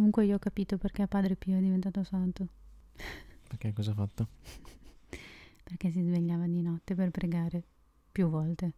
[0.00, 2.48] Comunque io ho capito perché Padre Pio è diventato santo.
[3.46, 4.28] Perché cosa ha fatto?
[5.62, 7.62] perché si svegliava di notte per pregare
[8.10, 8.72] più volte.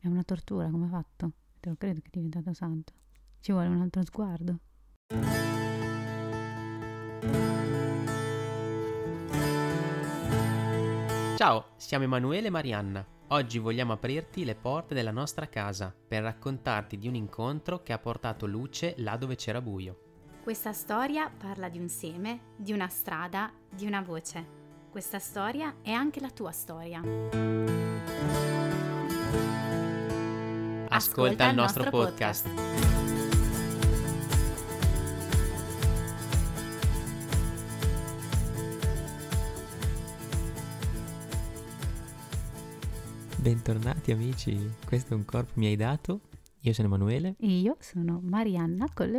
[0.00, 1.30] È una tortura, come ha fatto?
[1.60, 2.92] Te lo credo che è diventato santo.
[3.38, 4.58] Ci vuole un altro sguardo.
[11.36, 13.06] Ciao, siamo Emanuele e Marianna.
[13.28, 17.98] Oggi vogliamo aprirti le porte della nostra casa per raccontarti di un incontro che ha
[18.00, 20.06] portato luce là dove c'era buio.
[20.48, 24.42] Questa storia parla di un seme, di una strada, di una voce.
[24.90, 27.00] Questa storia è anche la tua storia.
[30.88, 32.48] Ascolta, Ascolta il nostro, nostro podcast.
[32.48, 32.76] podcast.
[43.36, 46.20] Bentornati amici, questo è un corpo mi hai dato.
[46.60, 47.34] Io sono Emanuele.
[47.38, 49.10] E io sono Marianna con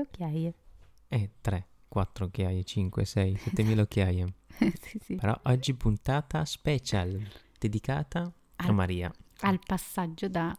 [1.10, 1.24] le occhiaie.
[1.24, 4.34] E 3, 4 occhiaie, 5, 6, 7000 occhiaie.
[4.82, 5.16] sì, sì.
[5.16, 7.22] Però oggi puntata special,
[7.58, 9.14] dedicata al, a Maria.
[9.42, 10.58] Al passaggio da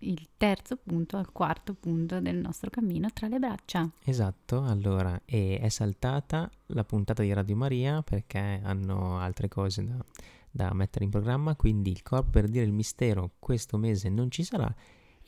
[0.00, 3.88] il terzo punto al quarto punto del nostro cammino tra le braccia.
[4.04, 10.04] Esatto, allora, è saltata la puntata di Radio Maria perché hanno altre cose da,
[10.50, 14.42] da mettere in programma, quindi il corpo per dire il mistero questo mese non ci
[14.44, 14.74] sarà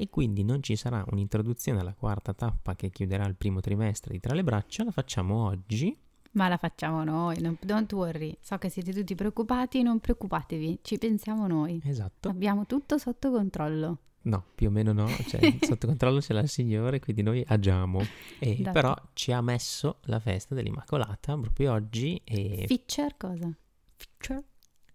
[0.00, 4.20] e quindi non ci sarà un'introduzione alla quarta tappa che chiuderà il primo trimestre di
[4.20, 5.98] Tra le braccia, la facciamo oggi.
[6.32, 8.36] Ma la facciamo noi, non, don't worry.
[8.40, 11.82] So che siete tutti preoccupati, non preoccupatevi, ci pensiamo noi.
[11.84, 12.28] Esatto.
[12.28, 13.98] Abbiamo tutto sotto controllo.
[14.22, 18.00] No, più o meno no, cioè, sotto controllo c'è la Signore, quindi noi agiamo.
[18.38, 22.20] E, però ci ha messo la festa dell'Immacolata proprio oggi.
[22.22, 22.66] E...
[22.68, 23.50] Feature cosa?
[23.96, 24.44] Feature?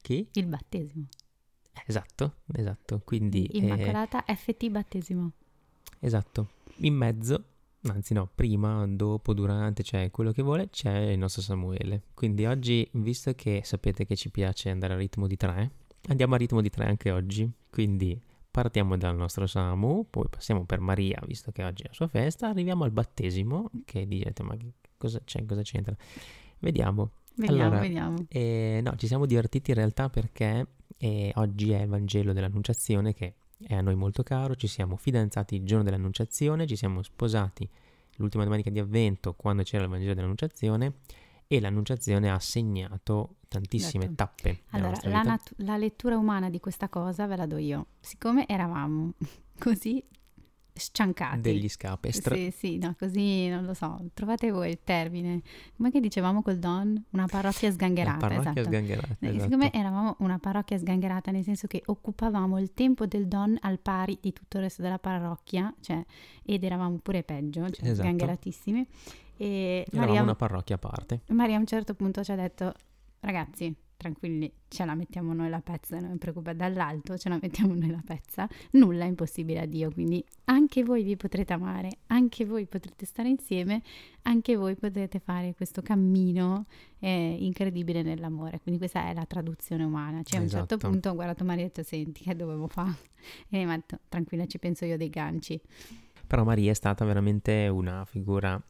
[0.02, 0.30] Chi?
[0.32, 1.08] Il battesimo.
[1.86, 3.02] Esatto, esatto.
[3.04, 5.32] Quindi, Immacolata eh, FT battesimo.
[6.00, 6.50] Esatto.
[6.78, 7.44] In mezzo,
[7.84, 12.04] anzi no, prima, dopo, durante, cioè quello che vuole, c'è il nostro Samuele.
[12.14, 15.72] Quindi oggi, visto che sapete che ci piace andare a ritmo di tre,
[16.08, 17.50] andiamo a ritmo di tre anche oggi.
[17.70, 18.20] Quindi
[18.50, 22.50] partiamo dal nostro Samu, poi passiamo per Maria, visto che oggi è la sua festa,
[22.50, 24.56] arriviamo al battesimo, che direte, ma
[24.96, 25.96] cosa, c'è, cosa c'entra?
[26.60, 27.12] Vediamo.
[27.36, 28.26] Vediamo, allora, vediamo.
[28.30, 30.68] Eh, no, ci siamo divertiti in realtà perché
[31.04, 35.56] eh, oggi è il Vangelo dell'Annunciazione che è a noi molto caro, ci siamo fidanzati
[35.56, 37.70] il giorno dell'Annunciazione, ci siamo sposati
[38.18, 40.94] l'ultima domenica di avvento quando c'era il Vangelo dell'Annunciazione
[41.46, 44.16] e l'Annunciazione ha segnato tantissime Detto.
[44.16, 44.62] tappe.
[44.70, 47.88] Allora, la, nat- la lettura umana di questa cosa ve la do io.
[48.00, 49.12] Siccome eravamo
[49.60, 50.02] così
[50.74, 51.42] sciancati.
[51.42, 52.12] Degli scape.
[52.12, 54.00] Stra- sì, sì, no, così non lo so.
[54.14, 55.42] Trovate voi il termine.
[55.76, 57.04] Come che dicevamo col Don?
[57.12, 58.26] Una parrocchia sgangherata.
[58.26, 58.76] Una parrocchia esatto.
[58.76, 59.16] sgangherata.
[59.20, 59.44] Eh, esatto.
[59.44, 64.18] Siccome eravamo una parrocchia sgangherata, nel senso che occupavamo il tempo del Don al pari
[64.22, 66.04] di tutto il resto della parrocchia, cioè,
[66.44, 68.08] ed eravamo pure peggio, cioè esatto.
[68.08, 68.88] sgangheratissimi.
[69.38, 71.22] E eravamo Maria, una parrocchia a parte.
[71.28, 72.74] Maria a un certo punto ci ha detto,
[73.20, 77.74] ragazzi, tranquilli, ce la mettiamo noi la pezza, non vi preoccupate, dall'alto ce la mettiamo
[77.74, 82.46] noi la pezza, nulla è impossibile a Dio, quindi anche voi vi potrete amare, anche
[82.46, 83.82] voi potrete stare insieme,
[84.24, 86.66] anche voi potrete fare questo cammino
[87.00, 90.90] eh, incredibile nell'amore, quindi questa è la traduzione umana, cioè a un certo Esatto.
[90.90, 92.98] punto ho guardato Maria e ho detto, senti che dovevo fare,
[93.50, 95.60] e mi ha detto, tranquilla ci penso io dei ganci.
[96.28, 98.62] Però Maria è stata veramente una figura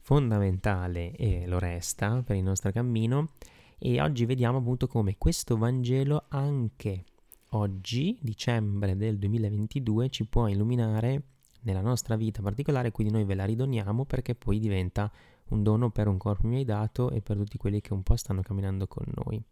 [0.00, 3.28] fondamentale e lo resta per il nostro cammino
[3.84, 7.04] e oggi vediamo appunto come questo Vangelo anche
[7.50, 11.22] oggi, dicembre del 2022, ci può illuminare
[11.62, 15.10] nella nostra vita particolare, quindi noi ve la ridoniamo perché poi diventa
[15.48, 18.14] un dono per un corpo mi hai dato e per tutti quelli che un po'
[18.14, 19.42] stanno camminando con noi.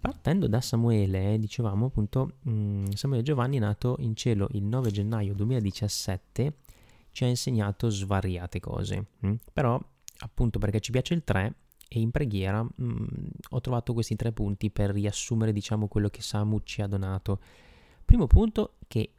[0.00, 6.56] Partendo da Samuele, dicevamo appunto, mm, Samuele Giovanni nato in cielo il 9 gennaio 2017,
[7.12, 9.34] ci ha insegnato svariate cose, mm?
[9.52, 9.80] però
[10.22, 11.54] appunto perché ci piace il 3
[11.88, 13.06] e in preghiera mh, mm,
[13.50, 17.40] ho trovato questi tre punti per riassumere diciamo quello che Samu ci ha donato.
[18.04, 19.12] Primo punto che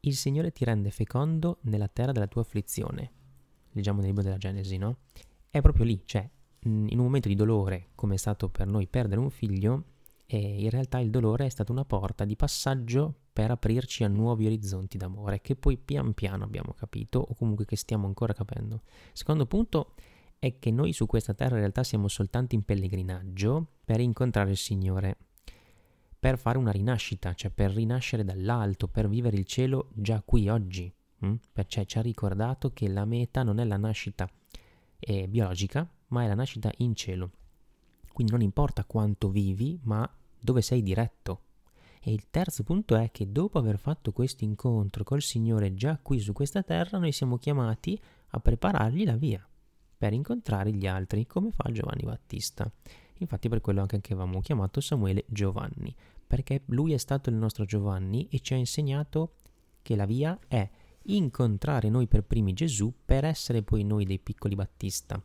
[0.00, 3.10] il Signore ti rende fecondo nella terra della tua afflizione.
[3.72, 4.98] Leggiamo nel libro della Genesi, no?
[5.50, 6.28] È proprio lì, cioè
[6.60, 9.84] mh, in un momento di dolore come è stato per noi perdere un figlio,
[10.32, 14.46] e in realtà il dolore è stata una porta di passaggio per aprirci a nuovi
[14.46, 18.80] orizzonti d'amore che poi pian piano abbiamo capito o comunque che stiamo ancora capendo.
[19.12, 19.92] Secondo punto
[20.42, 24.56] è che noi su questa terra in realtà siamo soltanto in pellegrinaggio per incontrare il
[24.56, 25.16] Signore,
[26.18, 30.92] per fare una rinascita, cioè per rinascere dall'alto, per vivere il cielo già qui oggi.
[31.20, 31.34] Hm?
[31.52, 34.28] Perché ci ha ricordato che la meta non è la nascita
[34.98, 37.30] eh, biologica, ma è la nascita in cielo.
[38.12, 41.42] Quindi non importa quanto vivi, ma dove sei diretto.
[42.00, 46.18] E il terzo punto è che dopo aver fatto questo incontro col Signore già qui
[46.18, 47.96] su questa terra, noi siamo chiamati
[48.30, 49.46] a preparargli la via
[50.02, 52.68] per incontrare gli altri, come fa Giovanni Battista.
[53.18, 55.94] Infatti per quello anche avevamo chiamato Samuele Giovanni,
[56.26, 59.34] perché lui è stato il nostro Giovanni e ci ha insegnato
[59.80, 60.68] che la via è
[61.04, 65.22] incontrare noi per primi Gesù per essere poi noi dei piccoli Battista.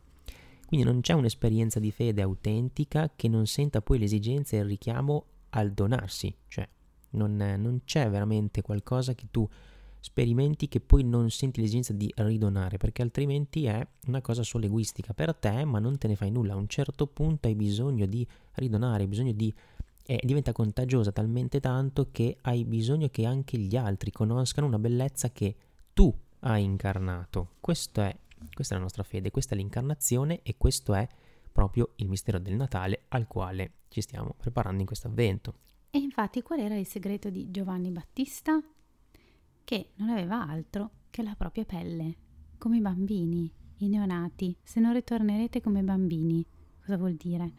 [0.64, 5.24] Quindi non c'è un'esperienza di fede autentica che non senta poi l'esigenza e il richiamo
[5.50, 6.68] al donarsi, cioè
[7.10, 9.48] non, non c'è veramente qualcosa che tu
[10.00, 15.12] sperimenti che poi non senti l'esigenza di ridonare, perché altrimenti è una cosa solo egoistica
[15.12, 16.54] per te, ma non te ne fai nulla.
[16.54, 19.54] A un certo punto hai bisogno di ridonare, hai bisogno di
[20.10, 25.30] e diventa contagiosa talmente tanto che hai bisogno che anche gli altri conoscano una bellezza
[25.30, 25.54] che
[25.92, 26.10] tu
[26.40, 27.48] hai incarnato.
[27.60, 28.16] È, questa è
[28.70, 31.06] la nostra fede, questa è l'incarnazione e questo è
[31.52, 35.54] proprio il mistero del Natale al quale ci stiamo preparando in questo avvento.
[35.90, 38.62] E infatti qual era il segreto di Giovanni Battista?
[39.68, 42.16] Che non aveva altro che la propria pelle,
[42.56, 44.56] come i bambini, i neonati.
[44.62, 46.42] Se non ritornerete come bambini,
[46.80, 47.52] cosa vuol dire?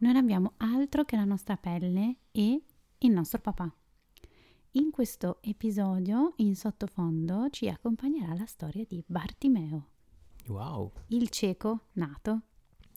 [0.00, 2.62] Non abbiamo altro che la nostra pelle e
[2.98, 3.74] il nostro papà.
[4.72, 9.86] In questo episodio, in sottofondo, ci accompagnerà la storia di Bartimeo.
[10.48, 10.92] Wow!
[11.06, 12.42] Il cieco nato,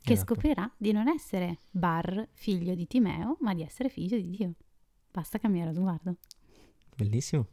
[0.02, 0.34] che Esatto.
[0.34, 4.54] scoprirà di non essere Bar, figlio di Timeo, ma di essere figlio di Dio.
[5.10, 6.18] Basta cambiare sguardo.
[6.98, 7.48] Bellissimo.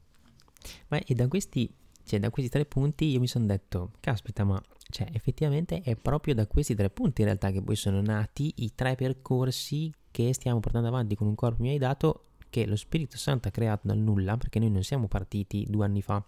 [0.88, 1.73] Ma e da questi,
[2.05, 4.61] cioè, da questi tre punti io mi sono detto, caspita, ma
[4.91, 8.75] cioè, effettivamente è proprio da questi tre punti in realtà che poi sono nati i
[8.75, 13.19] tre percorsi che stiamo portando avanti con un corpo mi hai dato che lo Spirito
[13.19, 16.25] Santo ha creato dal nulla, perché noi non siamo partiti due anni fa,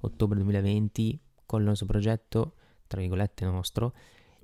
[0.00, 2.54] ottobre 2020, con il nostro progetto,
[2.86, 3.94] tra virgolette nostro,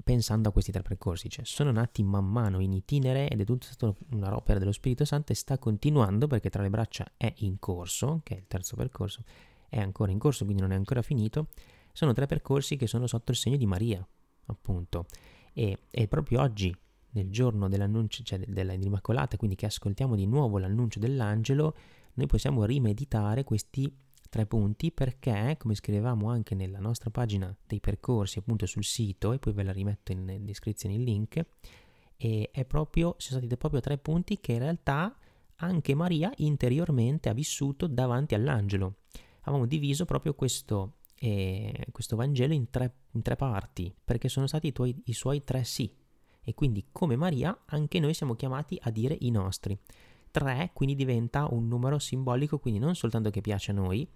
[0.03, 3.67] pensando a questi tre percorsi, cioè sono nati man mano in itinere ed è tutto
[3.67, 7.59] stato una opera dello Spirito Santo e sta continuando perché tra le braccia è in
[7.59, 9.23] corso, che è il terzo percorso,
[9.69, 11.49] è ancora in corso, quindi non è ancora finito.
[11.93, 14.07] Sono tre percorsi che sono sotto il segno di Maria,
[14.47, 15.07] appunto.
[15.53, 16.75] E, e proprio oggi,
[17.11, 21.75] nel giorno dell'annuncio, cioè dell'Immacolata, quindi che ascoltiamo di nuovo l'annuncio dell'angelo,
[22.15, 23.93] noi possiamo rimeditare questi
[24.29, 29.39] tre punti perché, come scrivevamo anche nella nostra pagina dei percorsi appunto sul sito, e
[29.39, 31.45] poi ve la rimetto in descrizione il link,
[32.67, 35.17] proprio, sono stati proprio tre punti che in realtà
[35.57, 38.97] anche Maria interiormente ha vissuto davanti all'angelo.
[39.43, 44.69] Avevamo diviso proprio questo, eh, questo Vangelo in tre, in tre, parti, perché sono stati
[44.69, 45.93] i, tuoi, i suoi tre sì.
[46.43, 49.79] E quindi come Maria anche noi siamo chiamati a dire i nostri.
[50.39, 54.09] 3 quindi diventa un numero simbolico, quindi non soltanto che piace a noi,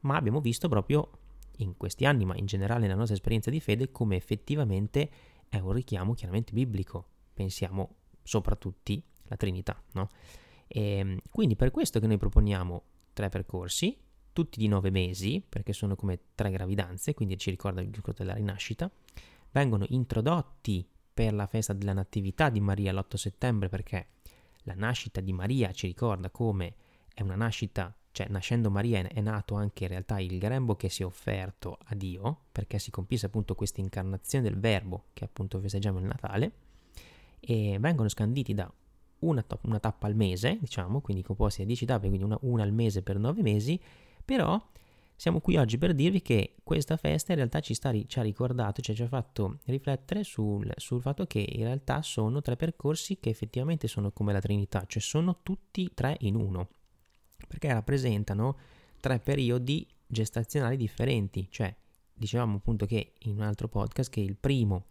[0.00, 1.10] ma abbiamo visto proprio
[1.58, 5.10] in questi anni, ma in generale nella nostra esperienza di fede, come effettivamente
[5.48, 7.06] è un richiamo chiaramente biblico.
[7.32, 10.08] Pensiamo soprattutto alla Trinità, no?
[10.68, 13.96] E quindi per questo che noi proponiamo tre percorsi,
[14.32, 18.34] tutti di nove mesi, perché sono come tre gravidanze, quindi ci ricorda il giorno della
[18.34, 18.90] rinascita,
[19.50, 24.06] vengono introdotti per la festa della Natività di Maria l'8 settembre, perché
[24.70, 26.74] la nascita di Maria ci ricorda come
[27.12, 31.02] è una nascita, cioè nascendo Maria è nato anche in realtà il grembo che si
[31.02, 35.98] è offerto a Dio, perché si compisse appunto questa incarnazione del Verbo che appunto festeggiamo
[35.98, 36.52] il Natale,
[37.40, 38.72] e vengono scanditi da
[39.20, 42.72] una, una tappa al mese, diciamo, quindi composti da 10 tappe, quindi una, una al
[42.72, 43.80] mese per 9 mesi,
[44.24, 44.60] però
[45.20, 48.80] siamo qui oggi per dirvi che questa festa in realtà ci, sta, ci ha ricordato,
[48.80, 53.28] cioè ci ha fatto riflettere sul, sul, fatto che in realtà sono tre percorsi che
[53.28, 56.70] effettivamente sono come la Trinità, cioè sono tutti tre in uno,
[57.46, 58.56] perché rappresentano
[58.98, 61.76] tre periodi gestazionali differenti, cioè
[62.14, 64.86] dicevamo appunto che in un altro podcast che il primo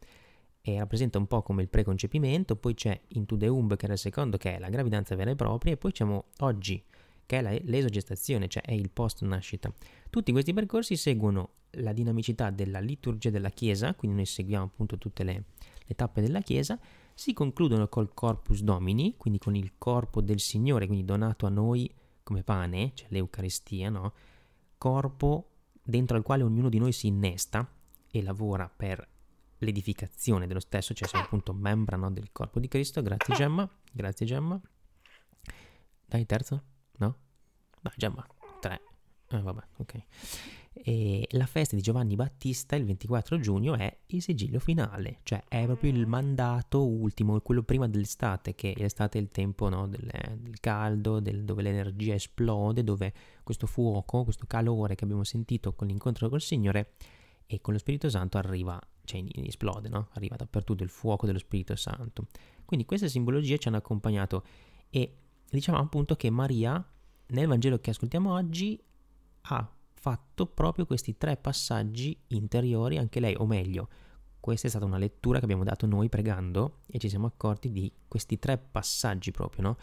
[0.61, 3.99] eh, rappresenta un po' come il preconcepimento, poi c'è Into the Umb che era il
[3.99, 6.85] secondo che è la gravidanza vera e propria e poi siamo oggi
[7.29, 9.71] che è l'esogestazione, cioè è il post nascita.
[10.09, 15.23] Tutti questi percorsi seguono la dinamicità della liturgia della Chiesa, quindi noi seguiamo appunto tutte
[15.23, 15.43] le,
[15.85, 16.79] le tappe della Chiesa,
[17.13, 21.93] si concludono col Corpus Domini, quindi con il corpo del Signore, quindi donato a noi
[22.23, 24.11] come pane, cioè l'Eucaristia, no?
[24.79, 25.51] corpo
[25.83, 27.71] dentro al quale ognuno di noi si innesta
[28.09, 29.07] e lavora per
[29.59, 33.03] l'edificazione dello stesso, cioè siamo appunto membra no, del corpo di Cristo.
[33.03, 34.59] Grazie Gemma, grazie Gemma.
[36.07, 36.68] Dai, terzo?
[36.99, 37.15] No?
[37.81, 38.25] Dai, Gemma,
[38.59, 38.81] tre.
[39.29, 40.03] Eh, vabbè, ok.
[40.71, 45.65] E la festa di Giovanni Battista il 24 giugno è il sigillo finale, cioè è
[45.65, 50.59] proprio il mandato ultimo, quello prima dell'estate, che l'estate è il tempo no, del, del,
[50.59, 53.13] caldo, del, dove l'energia esplode, dove
[53.43, 56.93] questo fuoco, questo calore che abbiamo sentito con l'incontro col Signore
[57.45, 60.09] e con lo Spirito Santo arriva, cioè esplode, no?
[60.13, 62.27] arriva dappertutto il fuoco dello Spirito Santo.
[62.63, 64.45] Quindi queste simbologie ci hanno accompagnato
[64.89, 65.15] e
[65.51, 66.83] diciamo appunto che Maria
[67.27, 68.81] nel Vangelo che ascoltiamo oggi
[69.41, 73.89] ha fatto proprio questi tre passaggi interiori, anche lei, o meglio,
[74.39, 77.91] Questa è stata una lettura che abbiamo dato noi pregando e ci siamo accorti di
[78.07, 79.77] questi tre passaggi proprio, no?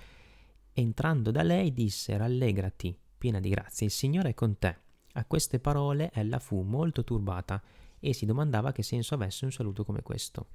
[0.73, 4.79] Entrando da lei disse rallegrati, piena di grazia, il Signore è con te.
[5.13, 7.63] A queste parole ella fu molto turbata
[7.99, 10.47] e si domandava che senso avesse un saluto come questo.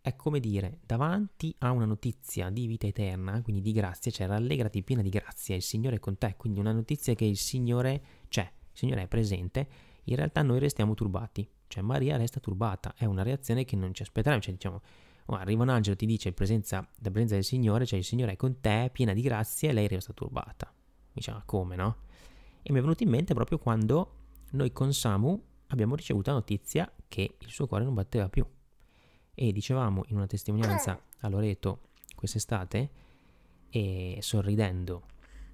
[0.00, 4.82] È come dire, davanti a una notizia di vita eterna, quindi di grazia, cioè rallegrati
[4.82, 8.42] piena di grazia, il Signore è con te, quindi una notizia che il Signore c'è,
[8.42, 9.68] il Signore è presente,
[10.04, 14.02] in realtà noi restiamo turbati, cioè Maria resta turbata, è una reazione che non ci
[14.02, 14.80] aspetteremo, cioè diciamo,
[15.26, 18.36] oh, arriva un angelo, ti dice presenza, la presenza del Signore, cioè il Signore è
[18.36, 20.72] con te, piena di grazia, e lei resta turbata.
[21.12, 21.96] Diciamo, come no?
[22.62, 24.14] E mi è venuto in mente proprio quando
[24.52, 28.46] noi con Samu abbiamo ricevuto la notizia che il suo cuore non batteva più.
[29.40, 32.90] E dicevamo in una testimonianza a Loreto quest'estate,
[33.70, 35.02] e sorridendo,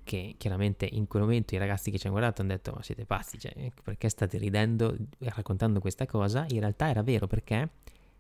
[0.05, 3.05] che chiaramente in quel momento i ragazzi che ci hanno guardato hanno detto ma siete
[3.05, 6.47] pazzi, cioè, perché state ridendo e raccontando questa cosa?
[6.49, 7.71] In realtà era vero perché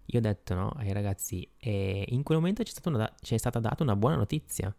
[0.04, 3.58] io ho detto no, ai ragazzi, e in quel momento c'è stata, una, c'è stata
[3.58, 4.74] data una buona notizia.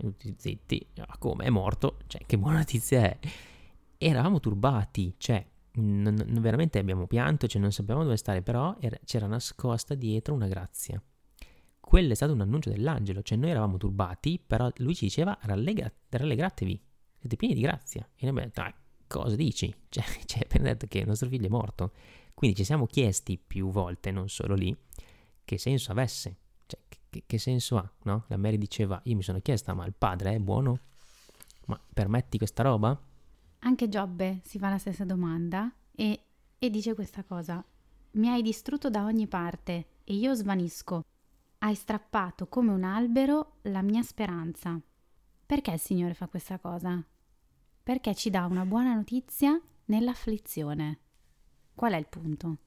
[0.00, 1.44] E tutti zitti, ah, come?
[1.44, 1.98] È morto?
[2.06, 3.18] Cioè, che buona notizia è?
[3.98, 5.44] eravamo turbati, cioè,
[5.78, 10.34] non, non veramente abbiamo pianto, cioè non sapevamo dove stare, però era, c'era nascosta dietro
[10.34, 11.02] una grazia.
[11.80, 15.90] Quello è stato un annuncio dell'angelo, cioè noi eravamo turbati, però lui ci diceva rallegra,
[16.10, 16.82] rallegratevi,
[17.18, 18.02] siete pieni di grazia.
[18.02, 18.74] E noi abbiamo detto, ah,
[19.06, 19.74] cosa dici?
[19.88, 21.92] Cioè, ci hai appena detto che il nostro figlio è morto.
[22.34, 24.76] Quindi ci siamo chiesti più volte, non solo lì,
[25.44, 26.36] che senso avesse.
[26.66, 28.24] Cioè, che, che senso ha, no?
[28.28, 30.78] La Mary diceva, io mi sono chiesta, ma il padre è buono?
[31.66, 33.00] Ma permetti questa roba?
[33.60, 36.24] Anche Giobbe si fa la stessa domanda e,
[36.58, 37.64] e dice questa cosa.
[38.12, 41.04] Mi hai distrutto da ogni parte e io svanisco.
[41.58, 44.80] Hai strappato come un albero la mia speranza.
[45.44, 47.04] Perché il Signore fa questa cosa?
[47.82, 50.98] Perché ci dà una buona notizia nell'afflizione.
[51.74, 52.58] Qual è il punto?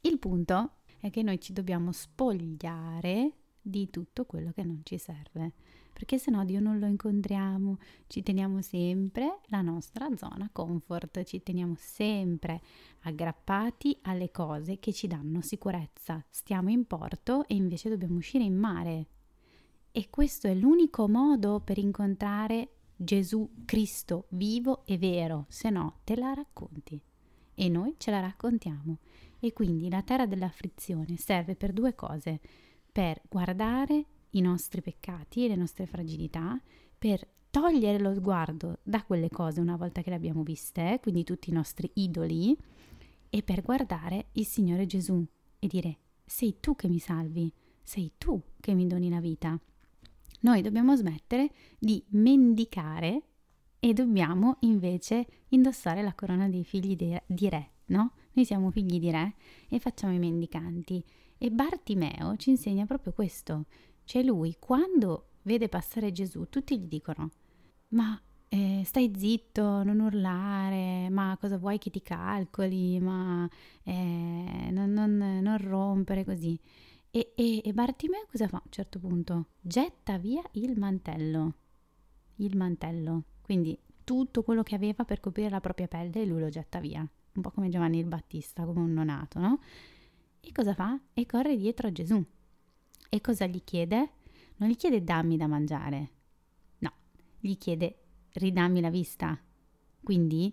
[0.00, 5.52] Il punto è che noi ci dobbiamo spogliare di tutto quello che non ci serve,
[5.92, 11.42] perché se no Dio non lo incontriamo, ci teniamo sempre la nostra zona comfort, ci
[11.42, 12.60] teniamo sempre
[13.02, 16.24] aggrappati alle cose che ci danno sicurezza.
[16.30, 19.06] Stiamo in porto e invece dobbiamo uscire in mare.
[19.92, 26.16] E questo è l'unico modo per incontrare Gesù Cristo vivo e vero, se no te
[26.16, 27.00] la racconti
[27.54, 28.98] e noi ce la raccontiamo.
[29.38, 32.40] E quindi la terra dell'afflizione serve per due cose,
[32.90, 36.60] per guardare i nostri peccati le nostre fragilità,
[36.98, 41.50] per togliere lo sguardo da quelle cose una volta che le abbiamo viste, quindi tutti
[41.50, 42.56] i nostri idoli,
[43.28, 45.24] e per guardare il Signore Gesù
[45.58, 49.58] e dire sei tu che mi salvi, sei tu che mi doni la vita.
[50.40, 53.22] Noi dobbiamo smettere di mendicare
[53.78, 58.12] e dobbiamo invece indossare la corona dei figli de- di re, no?
[58.32, 59.34] Noi siamo figli di re
[59.68, 61.04] e facciamo i mendicanti.
[61.38, 63.66] E Bartimeo ci insegna proprio questo.
[64.04, 67.30] Cioè lui, quando vede passare Gesù, tutti gli dicono,
[67.88, 73.48] ma eh, stai zitto, non urlare, ma cosa vuoi che ti calcoli, ma
[73.84, 76.58] eh, non, non, non, rompere così.
[77.10, 79.46] E, e, e Bartimeo cosa fa a un certo punto?
[79.60, 81.54] Getta via il mantello.
[82.36, 86.80] Il mantello quindi tutto quello che aveva per coprire la propria pelle lui lo getta
[86.80, 89.60] via, un po' come Giovanni il Battista, come un nonato, no?
[90.40, 90.98] E cosa fa?
[91.12, 92.24] E corre dietro a Gesù.
[93.14, 94.12] E cosa gli chiede?
[94.56, 96.10] Non gli chiede dammi da mangiare,
[96.78, 96.92] no,
[97.38, 97.98] gli chiede
[98.32, 99.38] ridammi la vista.
[100.02, 100.50] Quindi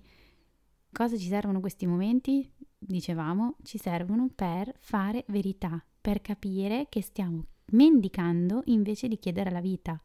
[0.91, 2.51] cosa ci servono questi momenti?
[2.77, 9.61] Dicevamo, ci servono per fare verità, per capire che stiamo mendicando invece di chiedere la
[9.61, 9.97] vita.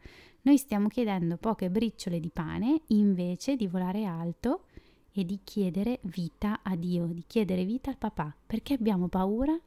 [0.42, 4.66] Noi stiamo chiedendo poche briciole di pane invece di volare alto
[5.10, 9.58] e di chiedere vita a Dio, di chiedere vita al papà, perché abbiamo paura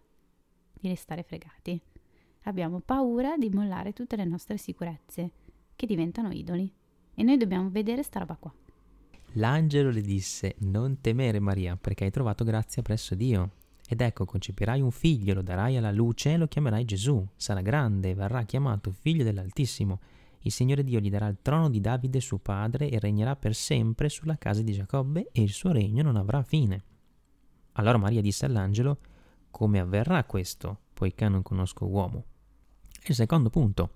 [0.79, 1.81] di restare fregati.
[2.47, 5.31] Abbiamo paura di mollare tutte le nostre sicurezze,
[5.75, 6.71] che diventano idoli.
[7.13, 8.53] E noi dobbiamo vedere sta roba qua.
[9.33, 13.51] L'angelo le disse, non temere Maria, perché hai trovato grazia presso Dio.
[13.87, 17.25] Ed ecco, concepirai un figlio, lo darai alla luce e lo chiamerai Gesù.
[17.35, 19.99] Sarà grande e verrà chiamato figlio dell'Altissimo
[20.47, 24.07] il Signore Dio gli darà il trono di Davide suo padre e regnerà per sempre
[24.07, 26.83] sulla casa di Giacobbe e il suo regno non avrà fine.
[27.73, 28.99] Allora Maria disse all'angelo,
[29.51, 32.23] come avverrà questo, poiché non conosco uomo?
[33.09, 33.91] Il secondo punto,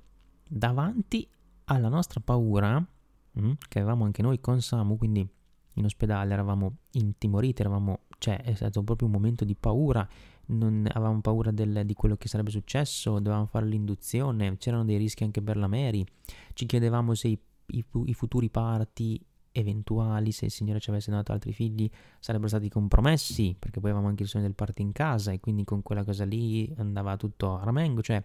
[0.48, 1.28] davanti
[1.66, 5.28] alla nostra paura, mm, che avevamo anche noi con Samu, quindi
[5.76, 10.08] in ospedale eravamo intimoriti, eravamo, cioè è stato proprio un momento di paura,
[10.48, 15.24] non avevamo paura del, di quello che sarebbe successo, dovevamo fare l'induzione, c'erano dei rischi
[15.24, 16.06] anche per la Mary,
[16.54, 21.34] ci chiedevamo se i, i, i futuri parti eventuali, se il Signore ci avesse dato
[21.34, 21.90] altri figli,
[22.20, 25.66] sarebbero stati compromessi, perché poi avevamo anche il sogno del parto in casa e quindi
[25.66, 28.24] con quella cosa lì andava tutto a ramengo, cioè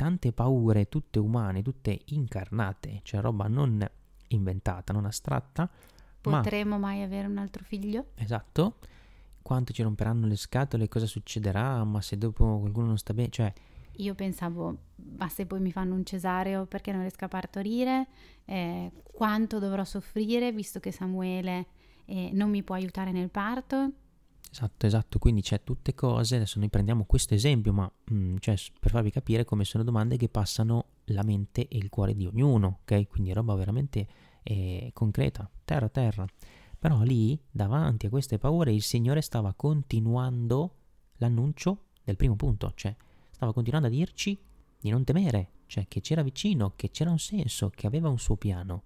[0.00, 3.86] tante paure, tutte umane, tutte incarnate, cioè roba non
[4.28, 5.68] inventata, non astratta.
[6.22, 6.86] Potremo ma...
[6.86, 8.06] mai avere un altro figlio?
[8.14, 8.78] Esatto.
[9.42, 13.52] Quanto ci romperanno le scatole, cosa succederà, ma se dopo qualcuno non sta bene, cioè
[13.96, 14.74] io pensavo,
[15.18, 18.06] ma se poi mi fanno un cesareo perché non riesco a partorire,
[18.46, 21.66] eh, quanto dovrò soffrire visto che Samuele
[22.06, 23.92] eh, non mi può aiutare nel parto?
[24.52, 28.56] Esatto, esatto, quindi c'è tutte cose, adesso noi prendiamo questo esempio, ma mh, mm, cioè,
[28.80, 32.80] per farvi capire come sono domande che passano la mente e il cuore di ognuno,
[32.82, 33.06] ok?
[33.06, 34.06] Quindi roba veramente
[34.42, 36.26] eh, concreta, terra terra.
[36.78, 40.74] Però lì, davanti a queste paure, il Signore stava continuando
[41.18, 42.94] l'annuncio del primo punto, cioè
[43.30, 44.36] stava continuando a dirci
[44.80, 48.36] di non temere, cioè che c'era vicino, che c'era un senso, che aveva un suo
[48.36, 48.82] piano.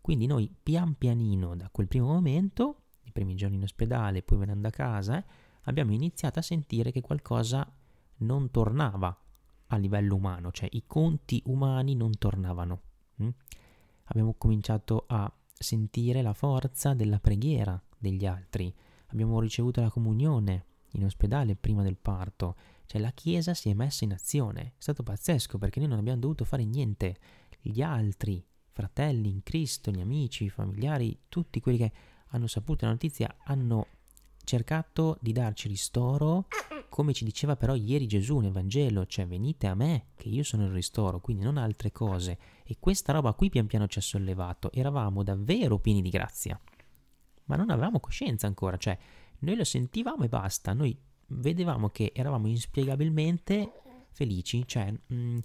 [0.00, 2.81] Quindi noi pian pianino, da quel primo momento,
[3.12, 5.24] i primi giorni in ospedale, poi venendo a casa, eh,
[5.64, 7.70] abbiamo iniziato a sentire che qualcosa
[8.18, 9.16] non tornava
[9.68, 12.80] a livello umano, cioè i conti umani non tornavano.
[13.16, 13.28] Hm?
[14.04, 18.74] Abbiamo cominciato a sentire la forza della preghiera degli altri,
[19.08, 24.04] abbiamo ricevuto la comunione in ospedale prima del parto, cioè la Chiesa si è messa
[24.04, 24.60] in azione.
[24.62, 27.16] È stato pazzesco perché noi non abbiamo dovuto fare niente.
[27.60, 31.92] Gli altri fratelli in Cristo, gli amici, i familiari, tutti quelli che
[32.32, 33.86] hanno saputo la notizia hanno
[34.44, 36.48] cercato di darci ristoro,
[36.88, 40.64] come ci diceva però ieri Gesù nel Vangelo, cioè venite a me che io sono
[40.64, 42.38] il ristoro, quindi non altre cose.
[42.64, 46.60] E questa roba qui pian piano ci ha sollevato, eravamo davvero pieni di grazia,
[47.44, 48.98] ma non avevamo coscienza ancora, cioè
[49.40, 50.96] noi lo sentivamo e basta, noi
[51.28, 53.72] vedevamo che eravamo inspiegabilmente
[54.10, 55.38] felici, cioè mh, mm,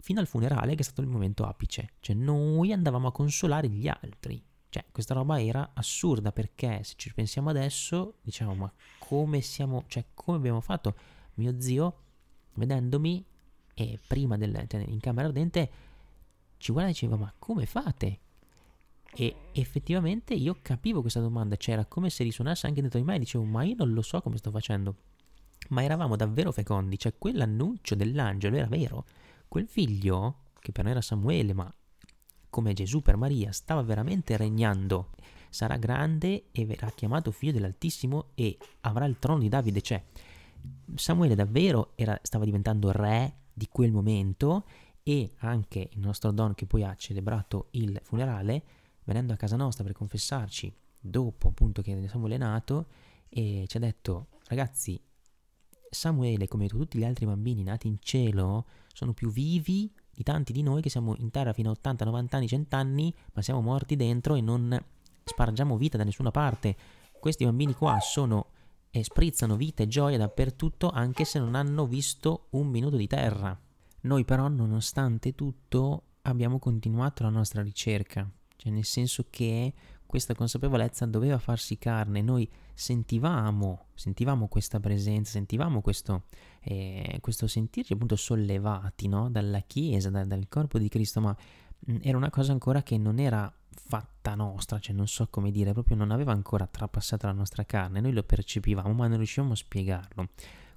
[0.00, 3.88] fino al funerale che è stato il momento apice, cioè noi andavamo a consolare gli
[3.88, 4.42] altri.
[4.70, 10.04] Cioè, questa roba era assurda perché se ci pensiamo adesso, diciamo, ma come siamo, cioè,
[10.14, 10.94] come abbiamo fatto?
[11.34, 11.96] Mio zio,
[12.54, 13.24] vedendomi,
[13.74, 15.70] e prima del, cioè, in camera ardente,
[16.58, 18.18] ci guarda e diceva, ma come fate?
[19.14, 23.16] E effettivamente io capivo questa domanda, cioè era come se risuonasse anche dentro di me
[23.16, 24.96] e dicevo ma io non lo so come sto facendo.
[25.70, 29.04] Ma eravamo davvero fecondi, cioè quell'annuncio dell'angelo era vero.
[29.48, 31.72] Quel figlio, che per noi era Samuele, ma
[32.50, 35.10] come Gesù per Maria, stava veramente regnando.
[35.50, 39.80] Sarà grande e verrà chiamato figlio dell'Altissimo e avrà il trono di Davide.
[39.80, 40.02] Cioè,
[40.94, 44.64] Samuele davvero era, stava diventando re di quel momento
[45.02, 48.62] e anche il nostro Don che poi ha celebrato il funerale
[49.04, 52.88] venendo a casa nostra per confessarci, dopo appunto che Samuele è nato,
[53.30, 55.00] e ci ha detto, ragazzi,
[55.88, 60.62] Samuele, come tutti gli altri bambini nati in cielo, sono più vivi di tanti di
[60.62, 63.94] noi che siamo in terra fino a 80, 90 anni, 100 anni, ma siamo morti
[63.94, 64.76] dentro e non
[65.22, 66.76] spargiamo vita da nessuna parte.
[67.20, 68.46] Questi bambini qua sono
[68.90, 73.56] e sprizzano vita e gioia dappertutto anche se non hanno visto un minuto di terra.
[74.00, 78.28] Noi però, nonostante tutto, abbiamo continuato la nostra ricerca
[78.58, 79.72] cioè nel senso che
[80.08, 86.22] questa consapevolezza doveva farsi carne, noi sentivamo, sentivamo questa presenza, sentivamo questo,
[86.62, 89.28] eh, questo sentirci appunto sollevati no?
[89.28, 91.36] dalla Chiesa, da, dal corpo di Cristo, ma
[91.90, 95.74] mm, era una cosa ancora che non era fatta nostra, cioè non so come dire,
[95.74, 99.56] proprio non aveva ancora trapassato la nostra carne, noi lo percepivamo ma non riuscivamo a
[99.56, 100.30] spiegarlo.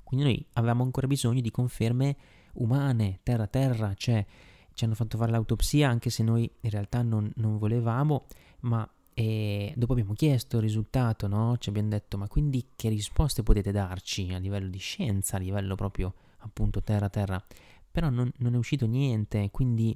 [0.03, 2.17] Quindi noi avevamo ancora bisogno di conferme
[2.55, 4.25] umane, terra a terra, cioè
[4.73, 8.25] ci hanno fatto fare l'autopsia anche se noi in realtà non, non volevamo,
[8.61, 8.85] ma
[9.21, 11.55] eh, dopo abbiamo chiesto il risultato, no?
[11.59, 15.75] Ci abbiamo detto ma quindi che risposte potete darci a livello di scienza, a livello
[15.75, 17.43] proprio appunto terra-terra?
[17.91, 19.95] Però non, non è uscito niente, quindi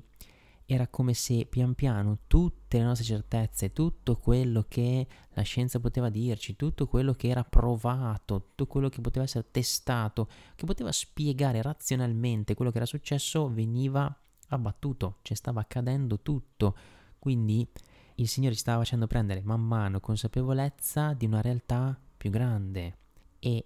[0.68, 6.10] era come se pian piano tutte le nostre certezze, tutto quello che la scienza poteva
[6.10, 11.64] dirci, tutto quello che era provato, tutto quello che poteva essere testato, che poteva spiegare
[11.64, 14.16] razionalmente quello che era successo, veniva
[14.50, 16.76] abbattuto, cioè stava accadendo tutto.
[17.18, 17.68] Quindi
[18.16, 22.98] il Signore ci stava facendo prendere man mano consapevolezza di una realtà più grande.
[23.40, 23.66] E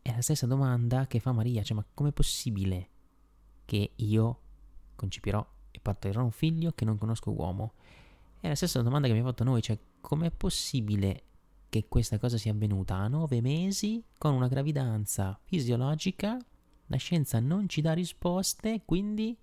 [0.00, 2.88] è la stessa domanda che fa Maria, cioè ma com'è possibile
[3.64, 4.40] che io
[4.96, 7.74] concepirò e partorirò un figlio che non conosco uomo?
[8.40, 11.24] È la stessa domanda che mi ha fatto noi, cioè com'è possibile
[11.68, 16.38] che questa cosa sia avvenuta a nove mesi con una gravidanza fisiologica?
[16.86, 19.36] La scienza non ci dà risposte, quindi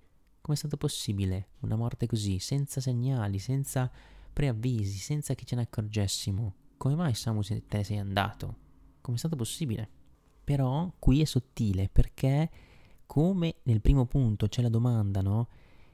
[0.47, 3.91] Com'è stato possibile una morte così, senza segnali, senza
[4.37, 6.53] preavvisi, senza che ce ne accorgessimo?
[6.77, 8.55] Come mai Samu te ne sei andato?
[9.01, 9.89] Com'è stato possibile?
[10.43, 12.47] Però qui è sottile perché
[13.07, 15.47] come nel primo punto c'è la domanda, no?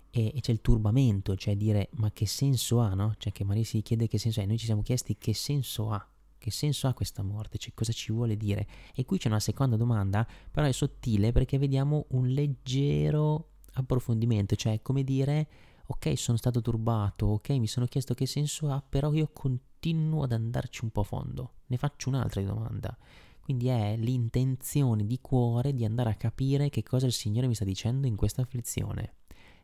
[0.10, 3.15] e, e, c'è il turbamento, cioè dire ma che senso ha, no?
[3.17, 5.89] Cioè che Maria si chiede che senso ha e noi ci siamo chiesti che senso
[5.91, 6.06] ha,
[6.38, 8.67] che senso ha questa morte, cioè cosa ci vuole dire.
[8.93, 14.82] E qui c'è una seconda domanda, però è sottile perché vediamo un leggero approfondimento, cioè
[14.82, 15.47] come dire
[15.86, 20.32] ok sono stato turbato, ok mi sono chiesto che senso ha, però io continuo ad
[20.32, 22.98] andarci un po' a fondo, ne faccio un'altra domanda.
[23.43, 27.65] Quindi è l'intenzione di cuore di andare a capire che cosa il Signore mi sta
[27.65, 29.15] dicendo in questa afflizione.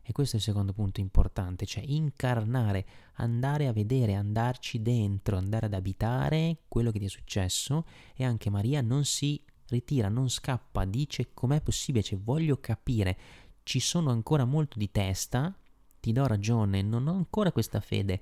[0.02, 5.66] E questo è il secondo punto importante, cioè incarnare, andare a vedere, andarci dentro, andare
[5.66, 10.84] ad abitare quello che ti è successo e anche Maria non si ritira, non scappa,
[10.84, 13.16] dice com'è possibile, cioè voglio capire,
[13.62, 15.54] ci sono ancora molto di testa,
[16.00, 18.20] ti do ragione, non ho ancora questa fede.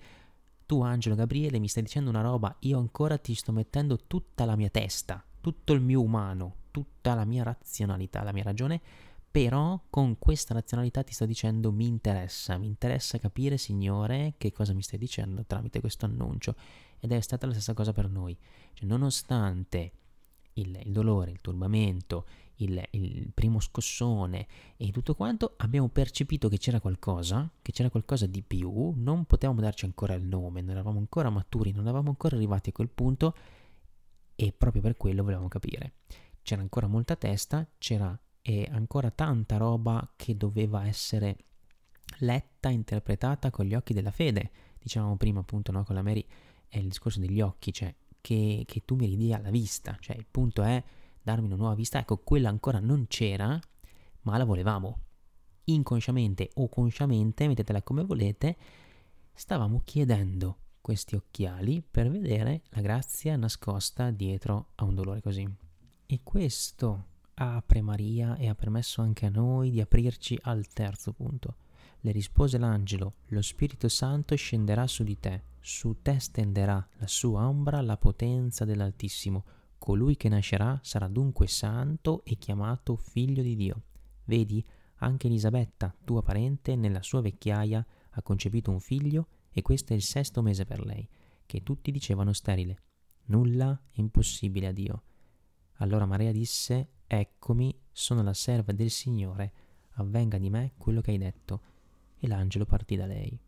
[0.67, 4.57] Tu, Angelo Gabriele, mi stai dicendo una roba, io ancora ti sto mettendo tutta la
[4.57, 8.81] mia testa, tutto il mio umano, tutta la mia razionalità, la mia ragione,
[9.31, 14.75] però con questa razionalità ti sto dicendo mi interessa, mi interessa capire, Signore, che cosa
[14.75, 16.55] mi stai dicendo tramite questo annuncio.
[17.01, 18.37] Ed è stata la stessa cosa per noi.
[18.73, 19.93] Cioè, nonostante
[20.55, 22.27] il, il dolore, il turbamento,
[22.59, 28.27] il, il, primo scossone e tutto quanto, abbiamo percepito che c'era qualcosa, che c'era qualcosa
[28.27, 32.37] di più, non potevamo darci ancora il nome, non eravamo ancora maturi, non eravamo ancora
[32.37, 33.35] arrivati a quel punto
[34.35, 35.95] e proprio per quello volevamo capire.
[36.43, 41.37] C'era ancora molta testa, c'era eh, ancora tanta roba che doveva essere
[42.19, 44.51] letta, interpretata con gli occhi della fede.
[44.79, 46.25] Dicevamo prima appunto no, con la Mary
[46.69, 50.27] è il discorso degli occhi, cioè che, che tu mi ridia alla vista, cioè il
[50.31, 50.83] punto è
[51.29, 53.61] darmi una nuova vista, ecco, quella ancora non c'era,
[54.23, 55.01] ma la volevamo.
[55.65, 58.57] Inconsciamente o consciamente, mettetela come volete,
[59.35, 65.47] stavamo chiedendo questi occhiali per vedere la grazia nascosta dietro a un dolore così.
[66.07, 71.57] E questo apre Maria e ha permesso anche a noi di aprirci al terzo punto.
[72.01, 77.47] Le rispose l'angelo, lo Spirito Santo scenderà su di te, su te stenderà la sua
[77.47, 79.45] ombra la potenza dell'Altissimo
[79.79, 83.83] Colui che nascerà sarà dunque santo e chiamato figlio di Dio.
[84.25, 84.65] Vedi,
[84.97, 90.03] anche Elisabetta, tua parente, nella sua vecchiaia ha concepito un figlio e questo è il
[90.03, 91.09] sesto mese per lei,
[91.47, 92.83] che tutti dicevano sterile.
[93.27, 95.03] Nulla è impossibile a Dio.
[95.77, 99.53] Allora Maria disse, Eccomi, sono la serva del Signore,
[99.93, 101.63] avvenga di me quello che hai detto.
[102.19, 103.41] E l'angelo partì da lei.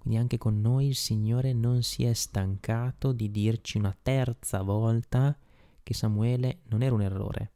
[0.00, 5.36] Quindi anche con noi il Signore non si è stancato di dirci una terza volta
[5.82, 7.52] che Samuele non era un errore,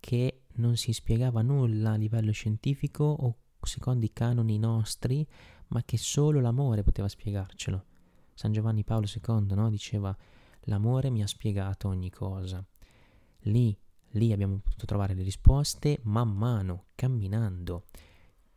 [0.00, 5.26] che non si spiegava nulla a livello scientifico o secondo i canoni nostri,
[5.68, 7.84] ma che solo l'amore poteva spiegarcelo.
[8.32, 9.68] San Giovanni Paolo II no?
[9.68, 10.16] diceva
[10.62, 12.64] l'amore mi ha spiegato ogni cosa.
[13.40, 13.76] Lì,
[14.12, 17.84] lì abbiamo potuto trovare le risposte man mano, camminando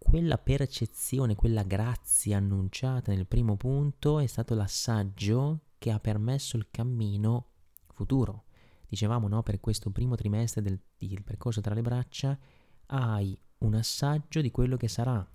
[0.03, 6.67] quella percezione, quella grazia annunciata nel primo punto è stato l'assaggio che ha permesso il
[6.71, 7.45] cammino
[7.93, 8.45] futuro.
[8.87, 12.37] Dicevamo, no, per questo primo trimestre del, del percorso tra le braccia
[12.87, 15.25] hai un assaggio di quello che sarà.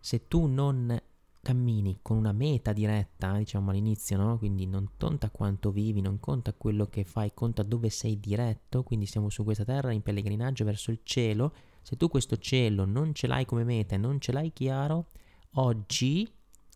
[0.00, 1.00] Se tu non
[1.40, 4.36] cammini con una meta diretta, diciamo all'inizio, no?
[4.36, 9.06] Quindi non conta quanto vivi, non conta quello che fai, conta dove sei diretto, quindi
[9.06, 11.54] siamo su questa terra in pellegrinaggio verso il cielo,
[11.86, 15.06] se tu questo cielo non ce l'hai come meta e non ce l'hai chiaro,
[15.52, 16.28] oggi,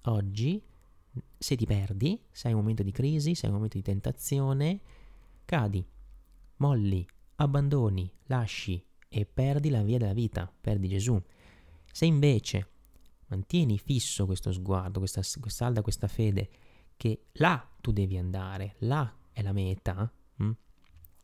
[0.02, 0.62] oggi,
[1.36, 4.80] se ti perdi, se hai un momento di crisi, se hai un momento di tentazione,
[5.44, 5.84] cadi,
[6.58, 11.20] molli, abbandoni, lasci e perdi la via della vita, perdi Gesù.
[11.90, 12.68] Se invece
[13.26, 16.50] mantieni fisso questo sguardo, questa, salda questa fede,
[16.96, 20.50] che là tu devi andare, là è la meta, hm?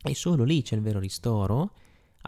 [0.03, 1.71] e solo lì c'è il vero ristoro,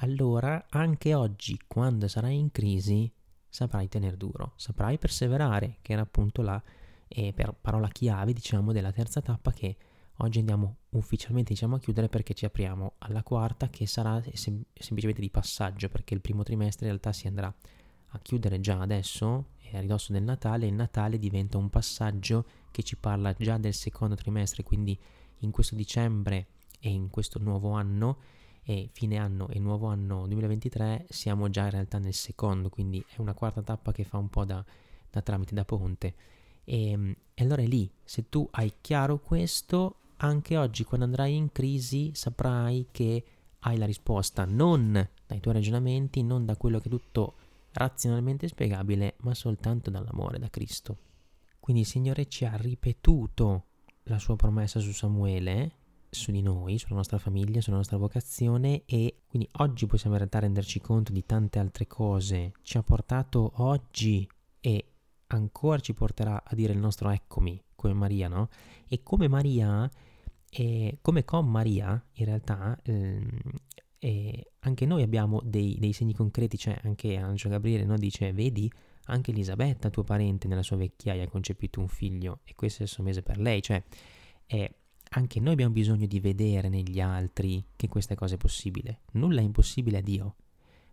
[0.02, 3.12] allora anche oggi, quando sarai in crisi,
[3.48, 6.62] saprai tenere duro, saprai perseverare, che era appunto la
[7.08, 9.76] eh, parola chiave, diciamo, della terza tappa che
[10.18, 15.22] oggi andiamo ufficialmente diciamo, a chiudere perché ci apriamo alla quarta che sarà sem- semplicemente
[15.22, 17.54] di passaggio perché il primo trimestre in realtà si andrà
[18.12, 22.84] a chiudere già adesso e a ridosso del Natale il Natale diventa un passaggio che
[22.84, 25.00] ci parla già del secondo trimestre quindi
[25.40, 26.48] in questo dicembre
[26.80, 28.18] e in questo nuovo anno
[28.70, 33.20] e fine anno e nuovo anno 2023 siamo già in realtà nel secondo, quindi è
[33.20, 34.64] una quarta tappa che fa un po' da,
[35.10, 36.14] da tramite, da ponte.
[36.66, 41.36] E, ehm, e allora è lì, se tu hai chiaro questo, anche oggi quando andrai
[41.36, 43.24] in crisi saprai che
[43.58, 47.38] hai la risposta non dai tuoi ragionamenti, non da quello che è tutto
[47.72, 50.98] razionalmente spiegabile, ma soltanto dall'amore, da Cristo.
[51.60, 53.64] Quindi il Signore ci ha ripetuto
[54.04, 55.78] la sua promessa su Samuele
[56.10, 60.40] su di noi, sulla nostra famiglia, sulla nostra vocazione e quindi oggi possiamo in realtà
[60.40, 62.54] renderci conto di tante altre cose.
[62.62, 64.28] Ci ha portato oggi
[64.60, 64.86] e
[65.28, 68.50] ancora ci porterà a dire il nostro eccomi come Maria, no?
[68.88, 69.90] E come Maria,
[70.50, 73.26] eh, come con Maria, in realtà, eh,
[74.00, 77.98] eh, anche noi abbiamo dei, dei, segni concreti, cioè anche Angelo Gabriele no?
[77.98, 78.70] dice, vedi,
[79.06, 82.90] anche Elisabetta, tuo parente, nella sua vecchiaia ha concepito un figlio e questo è il
[82.90, 83.82] suo mese per lei, cioè
[85.10, 89.02] anche noi abbiamo bisogno di vedere negli altri che questa cosa è possibile.
[89.14, 90.36] Nulla è impossibile a Dio,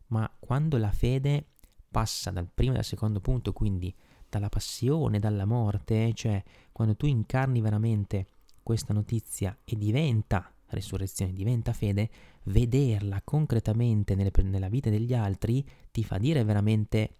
[0.09, 1.47] ma quando la fede
[1.91, 3.95] passa dal primo e dal secondo punto, quindi
[4.29, 8.29] dalla passione, dalla morte, cioè quando tu incarni veramente
[8.63, 12.11] questa notizia e diventa resurrezione, diventa fede,
[12.45, 17.19] vederla concretamente nelle, nella vita degli altri ti fa dire veramente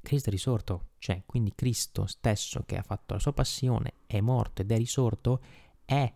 [0.00, 4.62] Cristo è risorto, cioè quindi Cristo stesso che ha fatto la sua passione, è morto
[4.62, 5.42] ed è risorto,
[5.88, 6.12] è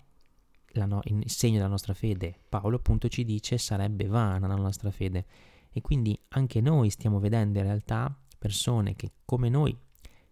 [0.84, 2.38] no, il segno della nostra fede.
[2.46, 5.24] Paolo appunto ci dice sarebbe vana la nostra fede
[5.70, 9.74] e quindi anche noi stiamo vedendo in realtà persone che come noi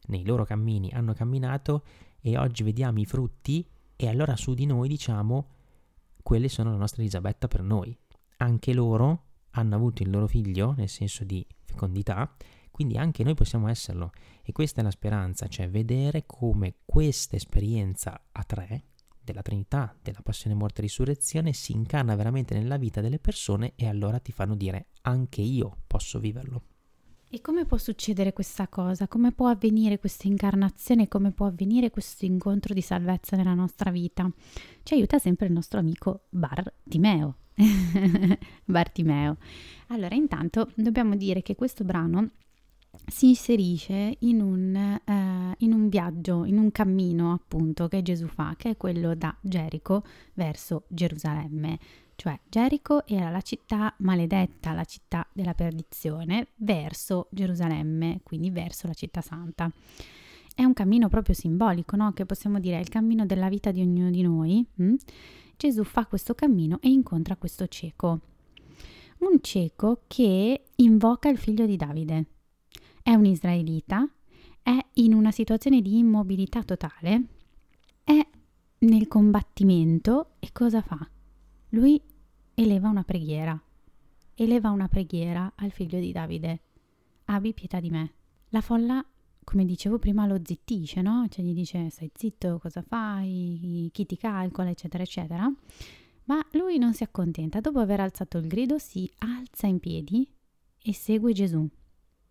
[0.08, 1.84] nei loro cammini hanno camminato
[2.20, 5.48] e oggi vediamo i frutti e allora su di noi diciamo
[6.22, 7.96] quelle sono la nostra Elisabetta per noi.
[8.36, 12.30] Anche loro hanno avuto il loro figlio, nel senso di fecondità,
[12.70, 14.12] quindi anche noi possiamo esserlo.
[14.42, 18.84] E questa è la speranza, cioè vedere come questa esperienza a tre,
[19.30, 23.86] della Trinità, della passione, morte e risurrezione, si incarna veramente nella vita delle persone e
[23.86, 26.62] allora ti fanno dire anche io posso viverlo.
[27.32, 29.06] E come può succedere questa cosa?
[29.06, 31.06] Come può avvenire questa incarnazione?
[31.06, 34.28] Come può avvenire questo incontro di salvezza nella nostra vita?
[34.82, 37.36] Ci aiuta sempre il nostro amico Bartimeo.
[38.64, 39.36] Bartimeo.
[39.88, 42.30] Allora, intanto dobbiamo dire che questo brano
[43.06, 48.54] si inserisce in un, eh, in un, viaggio, in un cammino appunto che Gesù fa,
[48.56, 51.78] che è quello da Gerico verso Gerusalemme.
[52.20, 58.92] Cioè Gerico era la città maledetta, la città della perdizione, verso Gerusalemme, quindi verso la
[58.92, 59.70] città santa.
[60.54, 62.12] È un cammino proprio simbolico, no?
[62.12, 64.66] che possiamo dire è il cammino della vita di ognuno di noi.
[64.74, 64.94] Hm?
[65.56, 68.20] Gesù fa questo cammino e incontra questo cieco.
[69.20, 72.26] Un cieco che invoca il figlio di Davide.
[73.10, 74.08] È un israelita,
[74.62, 77.24] è in una situazione di immobilità totale,
[78.04, 78.24] è
[78.78, 81.10] nel combattimento e cosa fa?
[81.70, 82.00] Lui
[82.54, 83.60] eleva una preghiera.
[84.36, 86.60] Eleva una preghiera al figlio di Davide.
[87.24, 88.12] Abbi pietà di me.
[88.50, 89.04] La folla,
[89.42, 91.26] come dicevo prima, lo zittisce, no?
[91.28, 95.52] Cioè gli dice stai zitto, cosa fai, chi ti calcola, eccetera, eccetera.
[96.26, 97.58] Ma lui non si accontenta.
[97.58, 100.32] Dopo aver alzato il grido, si alza in piedi
[100.80, 101.68] e segue Gesù.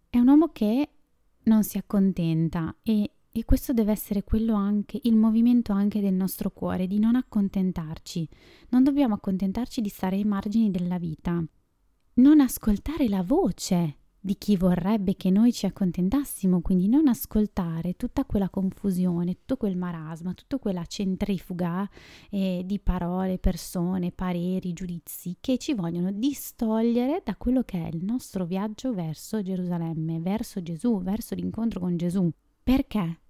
[0.09, 0.89] È un uomo che
[1.43, 6.49] non si accontenta e e questo deve essere quello anche, il movimento anche del nostro
[6.49, 8.27] cuore, di non accontentarci.
[8.69, 11.43] Non dobbiamo accontentarci di stare ai margini della vita.
[12.15, 18.25] Non ascoltare la voce di chi vorrebbe che noi ci accontentassimo, quindi non ascoltare tutta
[18.25, 21.89] quella confusione, tutto quel marasma, tutta quella centrifuga
[22.29, 28.03] eh, di parole, persone, pareri, giudizi che ci vogliono distogliere da quello che è il
[28.03, 32.29] nostro viaggio verso Gerusalemme, verso Gesù, verso l'incontro con Gesù.
[32.61, 33.21] Perché?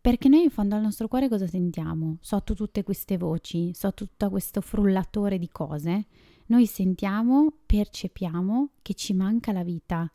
[0.00, 2.16] Perché noi in fondo al nostro cuore cosa sentiamo?
[2.20, 6.06] Sotto tutte queste voci, sotto tutto questo frullatore di cose,
[6.46, 10.10] noi sentiamo, percepiamo che ci manca la vita.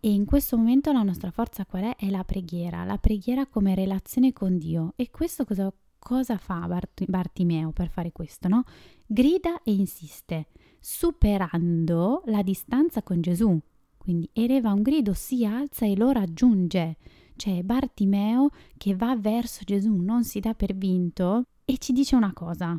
[0.00, 1.96] E in questo momento la nostra forza qual è?
[1.96, 4.92] È la preghiera, la preghiera come relazione con Dio.
[4.96, 8.48] E questo cosa, cosa fa Bart- Bartimeo per fare questo?
[8.48, 8.64] No?
[9.06, 13.58] Grida e insiste, superando la distanza con Gesù.
[13.96, 16.96] Quindi eleva un grido, si alza e lo raggiunge
[17.38, 22.32] c'è Bartimeo che va verso Gesù, non si dà per vinto e ci dice una
[22.32, 22.78] cosa,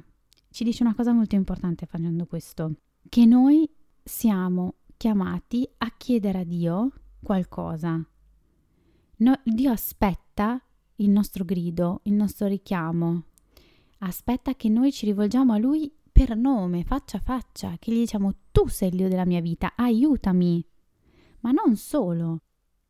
[0.51, 2.73] ci dice una cosa molto importante facendo questo,
[3.07, 3.67] che noi
[4.03, 8.03] siamo chiamati a chiedere a Dio qualcosa.
[9.17, 10.61] No, Dio aspetta
[10.95, 13.23] il nostro grido, il nostro richiamo,
[13.99, 18.33] aspetta che noi ci rivolgiamo a Lui per nome, faccia a faccia, che gli diciamo
[18.51, 20.65] tu sei il Dio della mia vita, aiutami.
[21.41, 22.41] Ma non solo,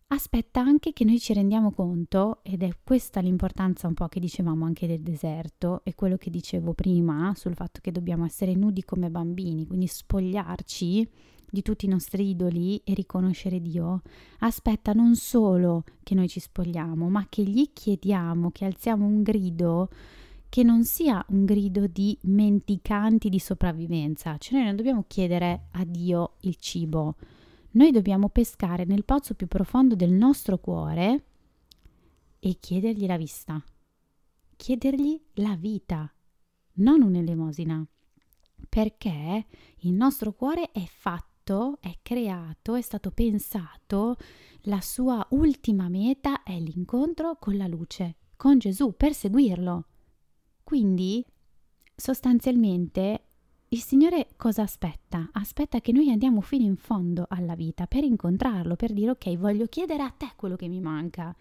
[0.08, 4.66] aspetta anche che noi ci rendiamo conto, ed è questa l'importanza un po' che dicevamo
[4.66, 9.12] anche del deserto e quello che dicevo prima sul fatto che dobbiamo essere nudi come
[9.12, 11.10] bambini, quindi spogliarci
[11.52, 14.02] di tutti i nostri idoli e riconoscere Dio,
[14.40, 19.90] aspetta non solo che noi ci spogliamo, ma che gli chiediamo, che alziamo un grido
[20.50, 25.86] che non sia un grido di menticanti di sopravvivenza, cioè noi non dobbiamo chiedere a
[25.86, 27.16] Dio il cibo,
[27.72, 31.24] noi dobbiamo pescare nel pozzo più profondo del nostro cuore
[32.40, 33.64] e chiedergli la vista,
[34.56, 36.12] chiedergli la vita,
[36.74, 37.86] non un'elemosina,
[38.68, 39.46] perché
[39.82, 44.18] il nostro cuore è fatto Cristo è creato, è stato pensato,
[44.64, 49.88] la sua ultima meta è l'incontro con la luce, con Gesù, per seguirlo.
[50.64, 51.26] Quindi,
[51.96, 53.29] sostanzialmente,
[53.72, 55.30] il Signore cosa aspetta?
[55.34, 59.68] Aspetta che noi andiamo fino in fondo alla vita per incontrarlo, per dire ok, voglio
[59.68, 61.36] chiedere a te quello che mi manca.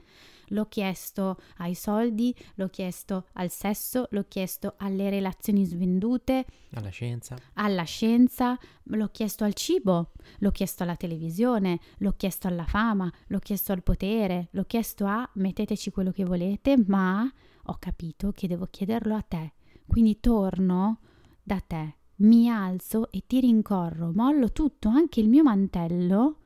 [0.48, 7.36] L'ho chiesto ai soldi, l'ho chiesto al sesso, l'ho chiesto alle relazioni svendute, alla scienza,
[7.54, 13.38] alla scienza, l'ho chiesto al cibo, l'ho chiesto alla televisione, l'ho chiesto alla fama, l'ho
[13.38, 17.30] chiesto al potere, l'ho chiesto a metteteci quello che volete, ma
[17.64, 19.52] ho capito che devo chiederlo a te.
[19.86, 21.00] Quindi torno
[21.42, 26.38] da te mi alzo e ti rincorro, mollo tutto, anche il mio mantello,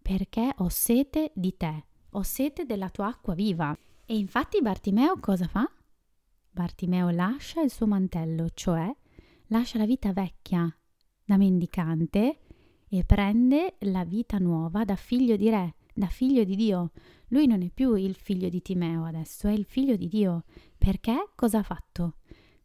[0.00, 3.76] perché ho sete di te, ho sete della tua acqua viva.
[4.04, 5.70] E infatti Bartimeo cosa fa?
[6.50, 8.92] Bartimeo lascia il suo mantello, cioè
[9.46, 10.68] lascia la vita vecchia
[11.24, 12.40] da mendicante
[12.88, 16.90] e prende la vita nuova da figlio di re, da figlio di Dio.
[17.28, 20.42] Lui non è più il figlio di Timeo adesso, è il figlio di Dio.
[20.76, 22.16] Perché cosa ha fatto?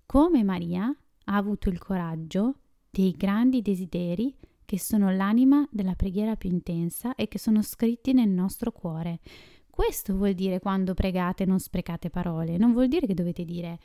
[0.07, 0.91] Come Maria
[1.25, 2.55] ha avuto il coraggio
[2.89, 4.35] dei grandi desideri
[4.65, 9.19] che sono l'anima della preghiera più intensa e che sono scritti nel nostro cuore.
[9.69, 13.77] Questo vuol dire quando pregate non sprecate parole, non vuol dire che dovete dire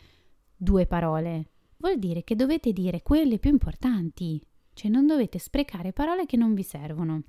[0.57, 4.40] due parole, vuol dire che dovete dire quelle più importanti,
[4.72, 7.22] cioè non dovete sprecare parole che non vi servono.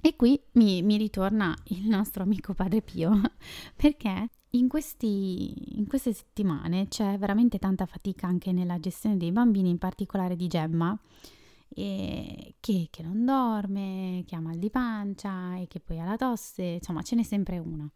[0.00, 3.20] E qui mi, mi ritorna il nostro amico Padre Pio,
[3.74, 9.68] perché in, questi, in, queste settimane c'è veramente tanta fatica anche nella gestione dei bambini,
[9.68, 10.98] in particolare di Gemma,
[11.74, 12.54] che,
[12.90, 17.02] che, non dorme, che ha mal di pancia e che poi ha la tosse, insomma
[17.02, 17.88] ce n'è sempre una.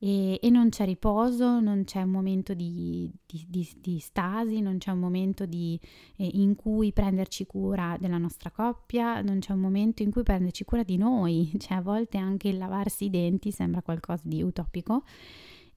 [0.00, 4.78] E, e non c'è riposo, non c'è un momento di, di, di, di stasi, non
[4.78, 5.78] c'è un momento eh,
[6.16, 10.82] in cui prenderci cura della nostra coppia, non c'è un momento in cui prenderci cura
[10.82, 15.02] di noi, cioè a volte anche il lavarsi i denti sembra qualcosa di utopico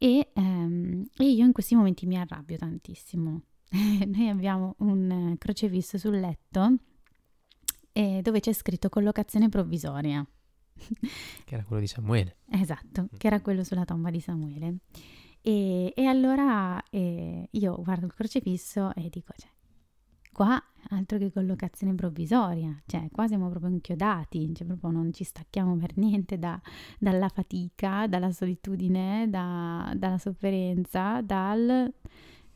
[0.04, 3.44] e, ehm, e io in questi momenti mi arrabbio tantissimo.
[3.70, 6.78] Noi abbiamo un crocefisso sul letto
[7.92, 10.26] eh, dove c'è scritto collocazione provvisoria.
[11.46, 12.38] Che era quello di Samuele.
[12.50, 14.78] Esatto, che era quello sulla tomba di Samuele.
[15.40, 19.52] E, e allora eh, io guardo il crocefisso e dico, cioè,
[20.32, 25.76] qua altro che collocazione provvisoria, cioè qua siamo proprio inchiodati, cioè proprio non ci stacchiamo
[25.78, 26.60] per niente da,
[27.00, 31.94] dalla fatica, dalla solitudine, da, dalla sofferenza, dal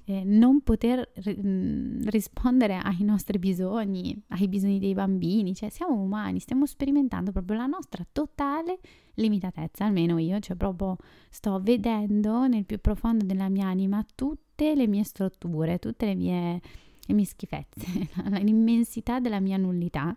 [0.08, 6.40] eh, non poter r- rispondere ai nostri bisogni, ai bisogni dei bambini, cioè siamo umani,
[6.40, 8.80] stiamo sperimentando proprio la nostra totale
[9.16, 10.98] limitatezza, almeno io, cioè proprio
[11.30, 16.62] sto vedendo nel più profondo della mia anima tutte le mie strutture, tutte le mie
[17.06, 18.10] le mie schifezze,
[18.42, 20.16] l'immensità della mia nullità.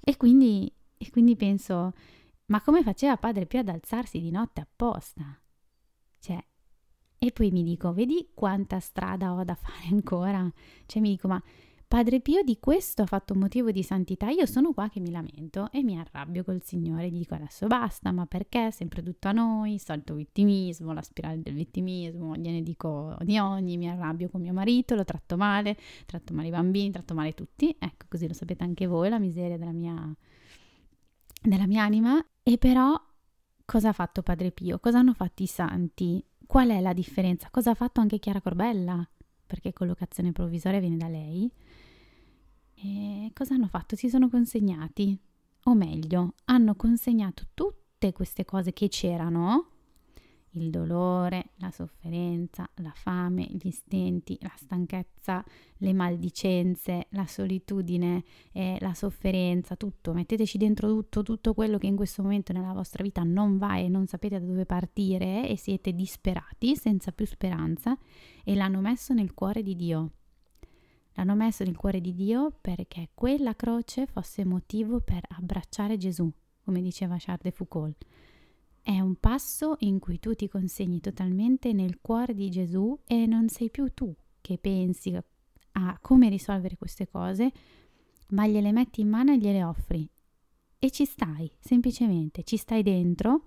[0.00, 1.92] E quindi, e quindi penso,
[2.46, 5.38] ma come faceva Padre Pio ad alzarsi di notte apposta?
[6.20, 6.42] Cioè,
[7.18, 10.50] e poi mi dico, vedi quanta strada ho da fare ancora?
[10.86, 11.42] Cioè mi dico, ma
[11.88, 15.10] Padre Pio di questo ha fatto un motivo di santità, io sono qua che mi
[15.10, 18.70] lamento e mi arrabbio col Signore, gli dico adesso basta, ma perché?
[18.70, 23.88] Sempre tutto a noi, solito vittimismo, la spirale del vittimismo, gliene dico di ogni, mi
[23.88, 28.04] arrabbio con mio marito, lo tratto male, tratto male i bambini, tratto male tutti, ecco
[28.06, 30.14] così lo sapete anche voi, la miseria della mia,
[31.40, 32.22] della mia anima.
[32.42, 33.00] E però
[33.64, 34.78] cosa ha fatto Padre Pio?
[34.78, 36.22] Cosa hanno fatto i santi?
[36.46, 37.48] Qual è la differenza?
[37.50, 39.08] Cosa ha fatto anche Chiara Corbella?
[39.48, 41.50] Perché collocazione provvisoria viene da lei
[42.74, 43.96] e cosa hanno fatto?
[43.96, 45.18] Si sono consegnati,
[45.64, 49.70] o meglio, hanno consegnato tutte queste cose che c'erano,
[50.52, 55.44] il dolore, la sofferenza, la fame, gli stenti, la stanchezza,
[55.78, 61.96] le maldicenze, la solitudine, eh, la sofferenza, tutto, metteteci dentro tutto, tutto quello che in
[61.96, 65.92] questo momento nella vostra vita non va e non sapete da dove partire e siete
[65.92, 67.96] disperati, senza più speranza,
[68.44, 70.12] e l'hanno messo nel cuore di Dio
[71.18, 76.30] L'hanno messo nel cuore di Dio perché quella croce fosse motivo per abbracciare Gesù,
[76.62, 78.06] come diceva Charles de Foucault.
[78.88, 83.50] È un passo in cui tu ti consegni totalmente nel cuore di Gesù e non
[83.50, 85.14] sei più tu che pensi
[85.72, 87.52] a come risolvere queste cose,
[88.28, 90.08] ma gliele metti in mano e gliele offri.
[90.78, 93.42] E ci stai, semplicemente, ci stai dentro,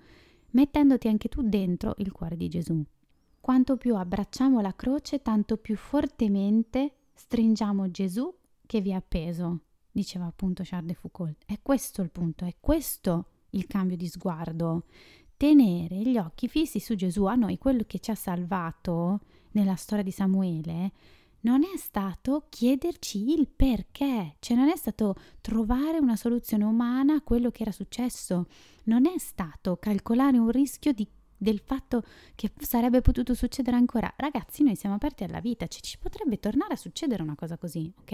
[0.52, 2.80] mettendoti anche tu dentro il cuore di Gesù.
[3.39, 8.32] Quanto più abbracciamo la croce, tanto più fortemente stringiamo Gesù
[8.68, 9.62] che vi ha appeso,
[9.92, 11.46] diceva appunto Charles de Foucault.
[11.48, 14.86] È questo il punto, è questo il cambio di sguardo.
[15.42, 19.22] Tenere gli occhi fissi su Gesù, a noi quello che ci ha salvato
[19.54, 20.92] nella storia di Samuele,
[21.39, 27.22] non è stato chiederci il perché, cioè non è stato trovare una soluzione umana a
[27.24, 28.46] quello che era successo,
[28.84, 32.04] non è stato calcolare un rischio di, del fatto
[32.36, 34.14] che sarebbe potuto succedere ancora.
[34.18, 37.92] Ragazzi, noi siamo aperti alla vita, cioè ci potrebbe tornare a succedere una cosa così,
[38.02, 38.12] ok?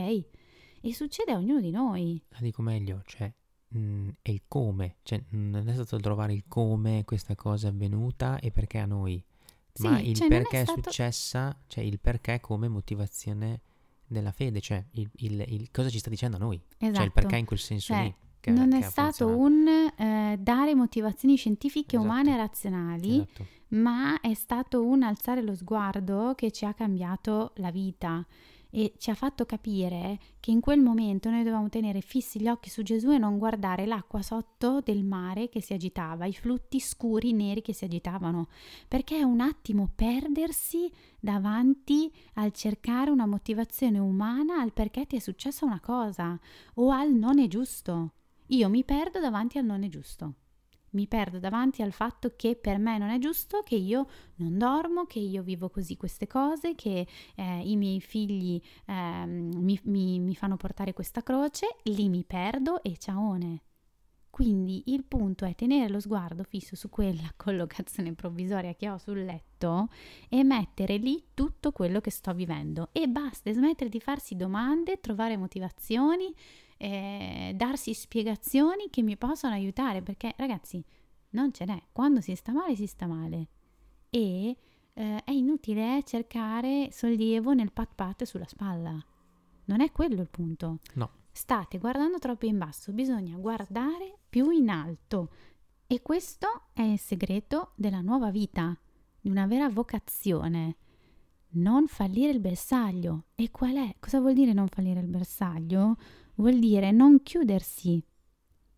[0.80, 2.23] E succede a ognuno di noi.
[2.30, 3.30] La dico meglio, cioè
[3.68, 7.72] mh, mm, è il come, cioè non è stato trovare il come questa cosa è
[7.72, 9.24] avvenuta e perché a noi
[9.80, 10.82] ma il cioè perché è, stato...
[10.84, 13.61] successa, cioè il perché come motivazione
[14.05, 16.78] della fede, cioè il, il, il cosa ci sta dicendo a noi, esatto.
[16.78, 17.11] cioè il esatto.
[17.11, 18.15] perché in quel senso cioè, lì.
[18.39, 22.11] Che, non che è stato un eh, dare motivazioni scientifiche, esatto.
[22.11, 23.45] umane e razionali, esatto.
[23.70, 28.26] ma è stato un alzare lo sguardo che ci ha cambiato la vita
[28.70, 32.70] e ci ha fatto capire che in quel momento noi dovevamo tenere fissi gli occhi
[32.70, 37.34] su Gesù e non guardare l'acqua sotto del mare che si agitava, i flutti scuri
[37.34, 38.47] neri che si agitavano,
[38.88, 45.20] perché è un attimo perdersi davanti al cercare una motivazione umana al perché ti è
[45.20, 46.39] successa una cosa
[46.76, 48.13] o al non è giusto.
[48.47, 50.34] Io mi perdo davanti al non è giusto
[50.91, 55.05] mi perdo davanti al fatto che per me non è giusto, che io non dormo,
[55.05, 60.35] che io vivo così queste cose, che eh, i miei figli eh, mi, mi, mi
[60.35, 63.61] fanno portare questa croce, lì mi perdo e ciaone.
[64.38, 69.25] Quindi il punto è tenere lo sguardo fisso su quella collocazione provvisoria che ho sul
[69.25, 69.89] letto
[70.29, 75.38] e mettere lì tutto quello che sto vivendo e basta, smettere di farsi domande, trovare
[75.38, 76.31] motivazioni,
[76.78, 80.84] eh, darsi spiegazioni che mi possano aiutare, perché ragazzi,
[81.32, 83.47] non ce n'è, quando si sta male si sta male
[84.09, 84.57] e
[84.93, 89.03] eh, è inutile cercare sollievo nel pat pat sulla spalla.
[89.65, 90.80] Non è quello il punto.
[90.93, 91.09] No.
[91.32, 95.30] State guardando troppo in basso, bisogna guardare più in alto.
[95.86, 98.78] E questo è il segreto della nuova vita,
[99.19, 100.78] di una vera vocazione.
[101.49, 103.25] Non fallire il bersaglio.
[103.36, 103.95] E qual è?
[103.99, 105.97] Cosa vuol dire non fallire il bersaglio?
[106.38, 108.03] Vuol dire non chiudersi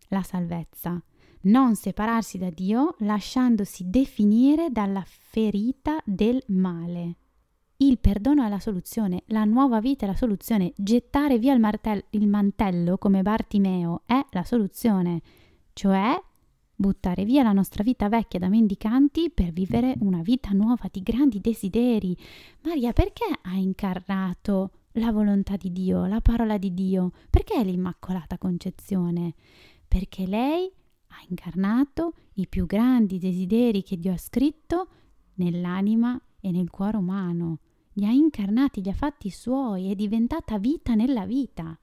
[0.08, 1.02] la salvezza,
[1.42, 7.16] non separarsi da Dio lasciandosi definire dalla ferita del male.
[7.76, 12.02] Il perdono è la soluzione, la nuova vita è la soluzione, gettare via il, martello,
[12.10, 15.22] il mantello come Bartimeo è la soluzione,
[15.72, 16.20] cioè
[16.74, 21.40] buttare via la nostra vita vecchia da mendicanti per vivere una vita nuova di grandi
[21.40, 22.16] desideri.
[22.62, 27.12] Maria, perché ha incarnato la volontà di Dio, la parola di Dio.
[27.28, 29.34] Perché l'Immacolata Concezione?
[29.86, 30.70] Perché lei
[31.08, 34.88] ha incarnato i più grandi desideri che Dio ha scritto
[35.34, 37.58] nell'anima e nel cuore umano.
[37.94, 41.78] Li ha incarnati, li ha fatti suoi, è diventata vita nella vita.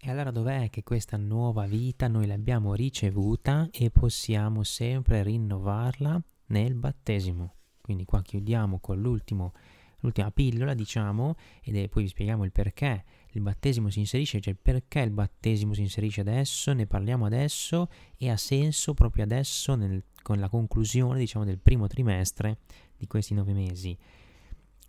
[0.00, 6.74] E allora dov'è che questa nuova vita noi l'abbiamo ricevuta e possiamo sempre rinnovarla nel
[6.74, 7.54] battesimo?
[7.80, 9.52] Quindi qua chiudiamo con l'ultimo
[10.00, 15.00] l'ultima pillola, diciamo, ed poi vi spieghiamo il perché il battesimo si inserisce, cioè perché
[15.00, 20.38] il battesimo si inserisce adesso, ne parliamo adesso e ha senso proprio adesso nel, con
[20.38, 22.58] la conclusione, diciamo, del primo trimestre
[22.96, 23.96] di questi nove mesi.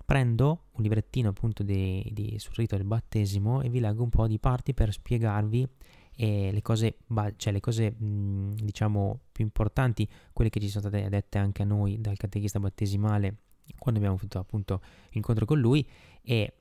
[0.06, 4.28] Prendo un librettino appunto di, di, sul rito del battesimo e vi leggo un po'
[4.28, 5.68] di parti per spiegarvi
[6.16, 6.98] eh, le cose,
[7.36, 11.66] cioè le cose mh, diciamo più importanti, quelle che ci sono state dette anche a
[11.66, 13.38] noi dal catechista battesimale
[13.78, 15.88] quando abbiamo avuto appunto l'incontro con lui
[16.22, 16.54] e,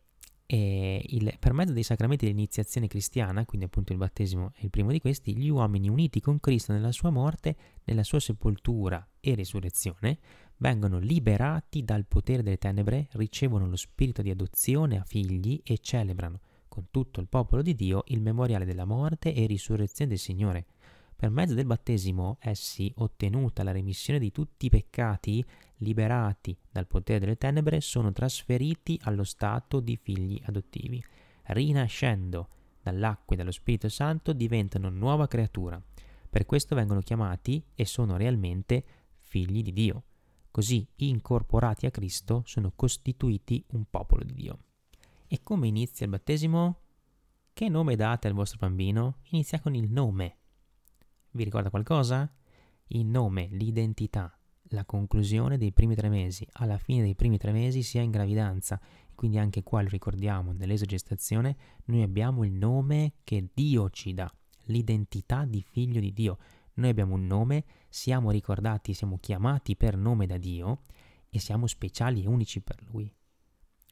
[0.47, 4.91] e il, per mezzo dei sacramenti dell'iniziazione cristiana, quindi appunto il battesimo è il primo
[4.91, 10.19] di questi, gli uomini uniti con Cristo nella sua morte, nella sua sepoltura e risurrezione,
[10.59, 16.41] vengono liberati dal potere delle tenebre, ricevono lo spirito di adozione a figli e celebrano
[16.69, 20.67] con tutto il popolo di Dio il memoriale della morte e risurrezione del Signore.
[21.21, 25.45] Per mezzo del battesimo essi, ottenuta la remissione di tutti i peccati,
[25.79, 31.03] liberati dal potere delle tenebre, sono trasferiti allo stato di figli adottivi.
[31.47, 32.49] Rinascendo
[32.81, 35.83] dall'acqua e dallo Spirito Santo diventano nuova creatura.
[36.31, 38.85] Per questo vengono chiamati e sono realmente
[39.19, 40.05] figli di Dio.
[40.53, 44.59] Così, incorporati a Cristo, sono costituiti un popolo di Dio.
[45.27, 46.79] E come inizia il battesimo?
[47.53, 49.17] Che nome date al vostro bambino?
[49.31, 50.37] Inizia con il nome.
[51.39, 52.29] Vi ricorda qualcosa?
[52.89, 54.37] Il nome, l'identità,
[54.71, 58.81] la conclusione dei primi tre mesi, alla fine dei primi tre mesi sia in gravidanza.
[59.15, 64.29] Quindi anche qua lo ricordiamo, nell'esogestazione noi abbiamo il nome che Dio ci dà,
[64.65, 66.39] l'identità di figlio di Dio.
[66.75, 70.81] Noi abbiamo un nome, siamo ricordati, siamo chiamati per nome da Dio
[71.31, 73.15] e siamo speciali e unici per Lui.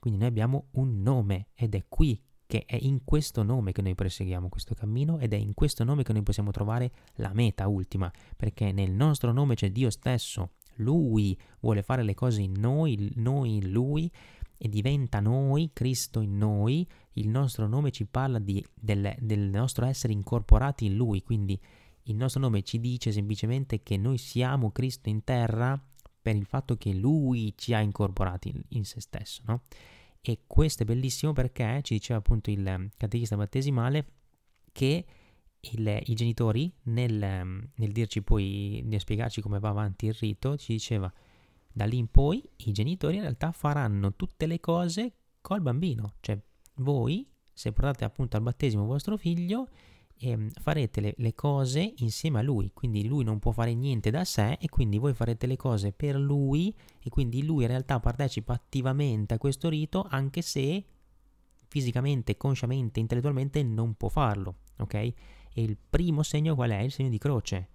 [0.01, 3.95] Quindi noi abbiamo un nome ed è qui che è in questo nome che noi
[3.95, 8.11] perseguiamo questo cammino ed è in questo nome che noi possiamo trovare la meta ultima,
[8.37, 13.57] perché nel nostro nome c'è Dio stesso, Lui vuole fare le cose in noi, noi
[13.57, 14.11] in Lui
[14.59, 19.85] e diventa noi, Cristo in noi, il nostro nome ci parla di, del, del nostro
[19.85, 21.61] essere incorporati in Lui, quindi
[22.05, 25.81] il nostro nome ci dice semplicemente che noi siamo Cristo in terra
[26.23, 29.63] per il fatto che Lui ci ha incorporati in se stesso, no?
[30.29, 34.07] E questo è bellissimo perché ci diceva appunto il catechista battesimale
[34.73, 35.07] che
[35.61, 40.73] il, i genitori nel, nel, dirci poi, nel spiegarci come va avanti il rito, ci
[40.73, 41.13] diceva
[41.73, 46.37] da lì in poi i genitori in realtà faranno tutte le cose col bambino, cioè
[46.79, 49.69] voi se portate appunto al battesimo vostro figlio
[50.19, 54.25] eh, farete le, le, cose insieme a lui, quindi lui non può fare niente da
[54.25, 58.55] sé e quindi voi farete le cose per lui e quindi lui in realtà partecipa
[58.55, 60.85] attivamente a questo rito anche se
[61.69, 64.95] fisicamente, consciamente, intellettualmente non può farlo, ok?
[64.95, 65.15] E
[65.55, 66.81] il primo segno qual è?
[66.81, 67.69] Il segno di croce.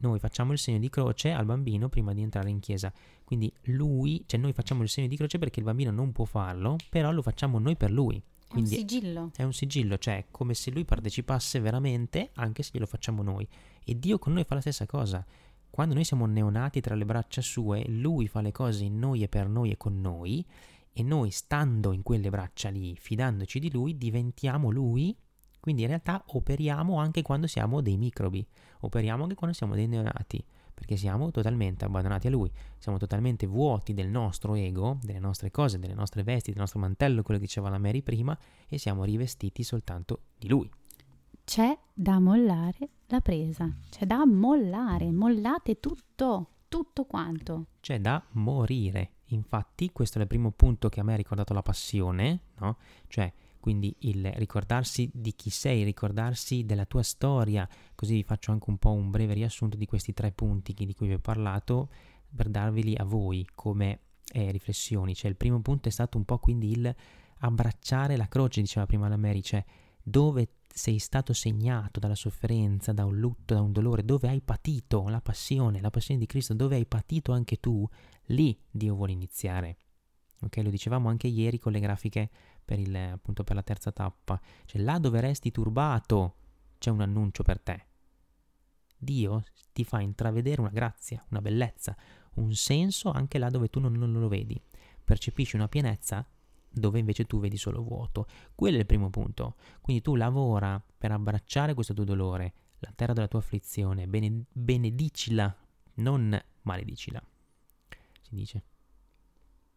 [0.00, 2.92] Noi facciamo il segno di croce al bambino prima di entrare in chiesa.
[3.24, 6.76] Quindi lui, cioè noi facciamo il segno di croce perché il bambino non può farlo,
[6.88, 8.22] però lo facciamo noi per lui.
[8.56, 9.30] Quindi è un sigillo.
[9.36, 13.46] È un sigillo, cioè come se lui partecipasse veramente, anche se glielo facciamo noi.
[13.84, 15.24] E Dio con noi fa la stessa cosa.
[15.68, 19.28] Quando noi siamo neonati tra le braccia sue, lui fa le cose in noi e
[19.28, 20.44] per noi e con noi,
[20.92, 25.14] e noi stando in quelle braccia lì, fidandoci di lui, diventiamo lui.
[25.60, 28.46] Quindi in realtà operiamo anche quando siamo dei microbi,
[28.80, 30.42] operiamo anche quando siamo dei neonati
[30.76, 35.78] perché siamo totalmente abbandonati a Lui, siamo totalmente vuoti del nostro ego, delle nostre cose,
[35.78, 39.62] delle nostre vesti, del nostro mantello, quello che diceva la Mary prima, e siamo rivestiti
[39.62, 40.70] soltanto di Lui.
[41.44, 47.68] C'è da mollare la presa, c'è da mollare, mollate tutto, tutto quanto.
[47.80, 49.12] C'è da morire.
[49.30, 52.76] Infatti, questo è il primo punto che a me ha ricordato la passione, no?
[53.08, 53.32] Cioè,
[53.66, 58.78] quindi il ricordarsi di chi sei, ricordarsi della tua storia, così vi faccio anche un
[58.78, 61.88] po' un breve riassunto di questi tre punti di cui vi ho parlato
[62.32, 64.02] per darveli a voi come
[64.32, 65.16] eh, riflessioni.
[65.16, 66.94] Cioè il primo punto è stato un po' quindi il
[67.38, 69.64] abbracciare la croce, diceva prima la Mary, cioè
[70.00, 75.08] dove sei stato segnato dalla sofferenza, da un lutto, da un dolore, dove hai patito
[75.08, 77.84] la passione, la passione di Cristo, dove hai patito anche tu,
[78.26, 79.78] lì Dio vuole iniziare.
[80.42, 82.30] Ok, lo dicevamo anche ieri con le grafiche
[82.66, 84.38] per, il, appunto, per la terza tappa.
[84.66, 86.34] Cioè là dove resti turbato
[86.76, 87.86] c'è un annuncio per te.
[88.98, 91.96] Dio ti fa intravedere una grazia, una bellezza,
[92.34, 94.60] un senso anche là dove tu non, non lo vedi.
[95.04, 96.28] Percepisci una pienezza
[96.68, 98.26] dove invece tu vedi solo vuoto.
[98.54, 99.54] Quello è il primo punto.
[99.80, 105.56] Quindi tu lavora per abbracciare questo tuo dolore, la terra della tua afflizione, bene, benedicila,
[105.94, 107.22] non maledicila.
[108.22, 108.62] Si dice.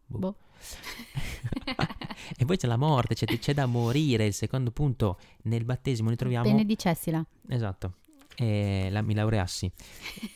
[0.06, 0.18] Boh.
[0.18, 0.36] boh.
[2.36, 4.26] e poi c'è la morte, c'è, c'è, da morire.
[4.26, 6.48] Il secondo punto, nel battesimo noi troviamo...
[6.48, 7.24] Benedicessila.
[7.48, 7.94] Esatto,
[8.36, 9.70] e la, mi laureassi.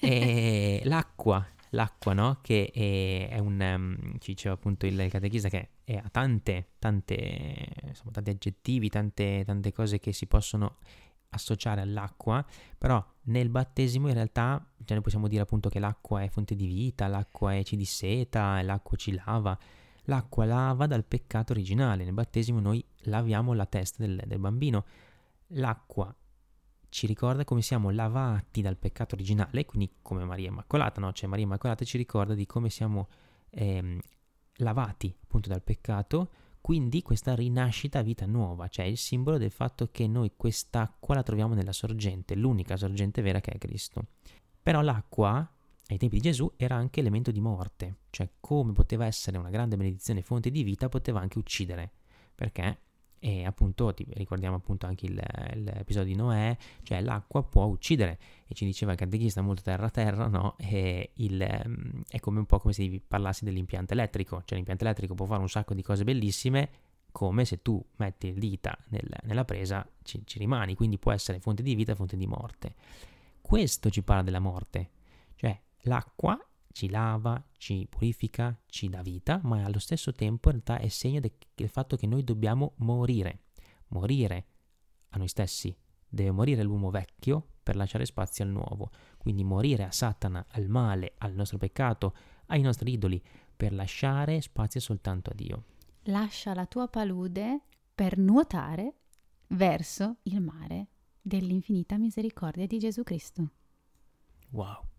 [0.00, 2.38] e l'acqua, l'acqua, no?
[2.42, 3.60] Che è, è un...
[3.60, 7.14] Um, ci diceva appunto il catechista che è, ha tante, tante,
[7.82, 10.76] insomma, tanti aggettivi, tante, tante cose che si possono
[11.30, 12.44] associare all'acqua,
[12.78, 16.66] però nel battesimo in realtà cioè noi possiamo dire appunto che l'acqua è fonte di
[16.66, 19.58] vita, l'acqua è ci disseta, l'acqua ci lava,
[20.04, 22.04] L'acqua lava dal peccato originale.
[22.04, 24.84] Nel battesimo noi laviamo la testa del, del bambino.
[25.48, 26.14] L'acqua
[26.88, 31.12] ci ricorda come siamo lavati dal peccato originale, quindi come Maria Immacolata, no?
[31.12, 33.08] Cioè Maria Immacolata ci ricorda di come siamo
[33.50, 33.98] ehm,
[34.58, 36.30] lavati appunto dal peccato,
[36.60, 41.24] quindi questa rinascita a vita nuova, cioè il simbolo del fatto che noi quest'acqua la
[41.24, 44.06] troviamo nella sorgente, l'unica sorgente vera che è Cristo.
[44.62, 45.46] Però l'acqua
[45.88, 49.76] ai tempi di Gesù era anche elemento di morte, cioè come poteva essere una grande
[49.76, 51.90] benedizione fonte di vita, poteva anche uccidere,
[52.34, 52.78] perché
[53.24, 55.18] e appunto ricordiamo appunto anche il,
[55.54, 60.26] l'episodio di Noè, cioè l'acqua può uccidere e ci diceva il catechista molto terra terra,
[60.26, 60.56] no?
[60.58, 61.40] Il,
[62.06, 65.48] è come un po' come se parlassi dell'impianto elettrico, cioè l'impianto elettrico può fare un
[65.48, 66.68] sacco di cose bellissime,
[67.12, 71.40] come se tu metti le dita nel, nella presa ci, ci rimani, quindi può essere
[71.40, 72.74] fonte di vita, fonte di morte.
[73.40, 74.90] Questo ci parla della morte,
[75.84, 76.38] L'acqua
[76.72, 81.20] ci lava, ci purifica, ci dà vita, ma allo stesso tempo in realtà è segno
[81.20, 83.44] de- del fatto che noi dobbiamo morire.
[83.88, 84.46] Morire
[85.10, 85.74] a noi stessi.
[86.06, 88.90] Deve morire l'uomo vecchio per lasciare spazio al nuovo.
[89.18, 92.14] Quindi morire a Satana, al male, al nostro peccato,
[92.46, 93.22] ai nostri idoli,
[93.56, 95.64] per lasciare spazio soltanto a Dio.
[96.04, 97.62] Lascia la tua palude
[97.94, 98.94] per nuotare
[99.48, 100.88] verso il mare
[101.20, 103.50] dell'infinita misericordia di Gesù Cristo.
[104.50, 104.92] Wow.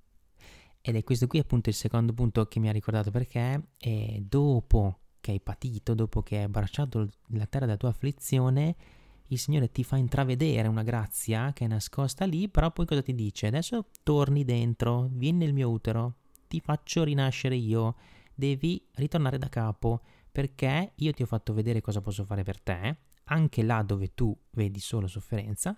[0.88, 5.00] Ed è questo qui appunto il secondo punto che mi ha ricordato perché è dopo
[5.20, 8.76] che hai patito, dopo che hai abbracciato la terra della tua afflizione,
[9.30, 13.16] il Signore ti fa intravedere una grazia che è nascosta lì, però poi cosa ti
[13.16, 13.48] dice?
[13.48, 16.18] Adesso torni dentro, vieni nel mio utero,
[16.48, 17.96] ti faccio rinascere io,
[18.36, 22.96] devi ritornare da capo, perché io ti ho fatto vedere cosa posso fare per te,
[23.24, 25.76] anche là dove tu vedi solo sofferenza,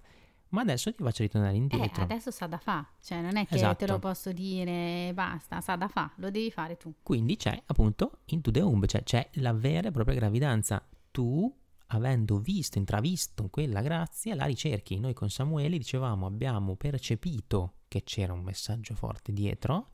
[0.49, 2.01] ma adesso ti faccio ritornare indietro.
[2.01, 3.85] Eh, adesso sa da fa, cioè non è che Esatto.
[3.85, 6.93] te lo posso dire basta, sa da fa, lo devi fare tu.
[7.03, 10.85] Quindi c'è appunto into the womb, cioè c'è la vera e propria gravidanza.
[11.11, 11.51] Tu,
[11.87, 14.99] avendo visto, intravisto quella grazia, la ricerchi.
[14.99, 19.89] Noi con Samuele dicevamo abbiamo percepito che c'era un messaggio forte dietro,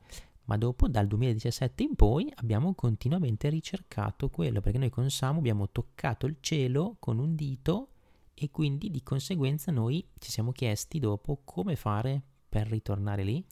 [0.46, 5.70] ma dopo dal 2017 in poi abbiamo continuamente ricercato quello, perché noi con Samu abbiamo
[5.70, 7.88] toccato il cielo con un dito
[8.34, 13.44] e quindi di conseguenza noi ci siamo chiesti dopo come fare per ritornare lì.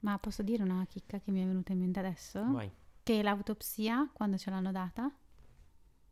[0.00, 2.44] Ma posso dire una chicca che mi è venuta in mente adesso?
[2.52, 2.70] Vai.
[3.02, 5.10] Che l'autopsia, quando ce l'hanno data?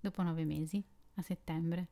[0.00, 0.82] Dopo nove mesi,
[1.14, 1.88] a settembre.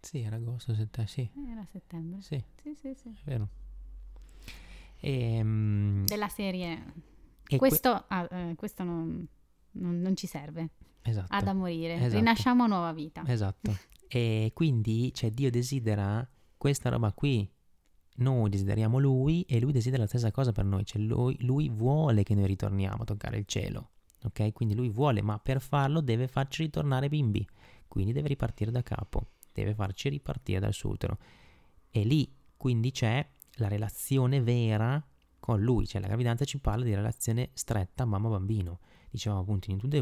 [0.00, 2.20] Sì, era agosto, settembre, sì, Eh, Era a settembre.
[2.20, 3.08] sì, Sì, sì, sì.
[3.08, 3.48] è vero.
[5.00, 6.72] Ehm, Della serie.
[7.46, 9.26] e que- questo ah, eh, questo non,
[9.72, 10.70] non- non ci serve.
[11.02, 11.94] esatto, Ha da morire.
[11.96, 12.14] Esatto.
[12.16, 13.22] Rinasciamo nuova vita.
[13.26, 13.72] esatto.
[14.08, 16.26] E quindi, cioè, Dio desidera
[16.56, 17.50] questa roba qui.
[18.16, 20.84] Noi desideriamo Lui e Lui desidera la stessa cosa per noi.
[20.84, 23.90] Cioè, lui, lui vuole che noi ritorniamo a toccare il cielo.
[24.22, 24.52] Ok?
[24.52, 27.46] Quindi Lui vuole, ma per farlo deve farci ritornare bimbi.
[27.88, 29.30] Quindi deve ripartire da capo.
[29.52, 31.18] Deve farci ripartire dal suo utero.
[31.90, 33.26] E lì, quindi, c'è
[33.56, 35.04] la relazione vera
[35.38, 35.86] con Lui.
[35.86, 38.80] Cioè, la gravidanza ci parla di relazione stretta mamma-bambino.
[39.10, 40.00] Dicevamo appunto in Into the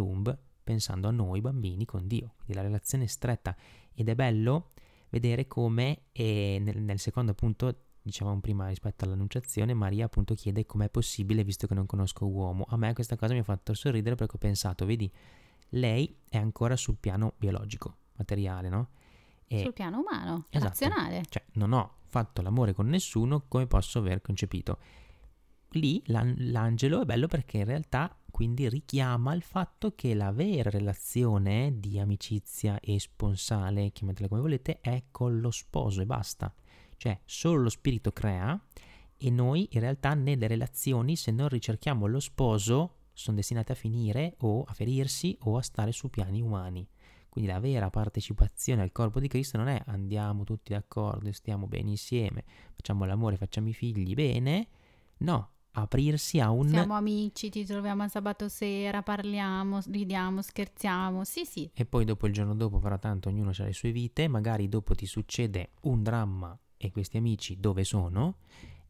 [0.62, 2.32] pensando a noi bambini con Dio.
[2.36, 3.54] Quindi la relazione stretta.
[3.94, 4.70] Ed è bello
[5.10, 10.88] vedere come eh, nel, nel secondo appunto, dicevamo prima rispetto all'annunciazione, Maria appunto chiede com'è
[10.88, 12.64] possibile visto che non conosco uomo.
[12.68, 15.10] A me questa cosa mi ha fatto sorridere perché ho pensato, vedi,
[15.70, 18.88] lei è ancora sul piano biologico, materiale, no?
[19.46, 20.68] E, Sul piano umano, Esatto.
[20.68, 21.22] razionale.
[21.28, 24.78] cioè, non ho fatto l'amore con nessuno, come posso aver concepito?
[25.72, 30.70] Lì l'an- l'angelo è bello perché in realtà quindi richiama il fatto che la vera
[30.70, 36.52] relazione di amicizia e sponsale, chiamatela come volete, è con lo sposo e basta.
[36.96, 38.58] Cioè, solo lo spirito crea
[39.16, 44.34] e noi in realtà nelle relazioni, se non ricerchiamo lo sposo, sono destinate a finire
[44.38, 46.88] o a ferirsi o a stare su piani umani.
[47.28, 51.90] Quindi la vera partecipazione al corpo di Cristo non è andiamo tutti d'accordo, stiamo bene
[51.90, 52.44] insieme,
[52.74, 54.68] facciamo l'amore, facciamo i figli bene.
[55.18, 56.68] No, aprirsi a un...
[56.68, 61.24] Siamo amici, ti troviamo a sabato sera, parliamo, ridiamo, scherziamo.
[61.24, 61.70] Sì, sì.
[61.72, 64.94] E poi dopo il giorno dopo, però tanto ognuno ha le sue vite, magari dopo
[64.94, 68.38] ti succede un dramma e questi amici dove sono?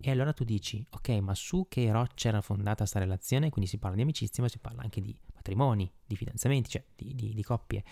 [0.05, 3.51] E allora tu dici, ok, ma su che roccia era fondata questa relazione?
[3.51, 7.15] Quindi si parla di amicizia, ma si parla anche di matrimoni, di fidanzamenti, cioè di,
[7.15, 7.85] di- di coppie.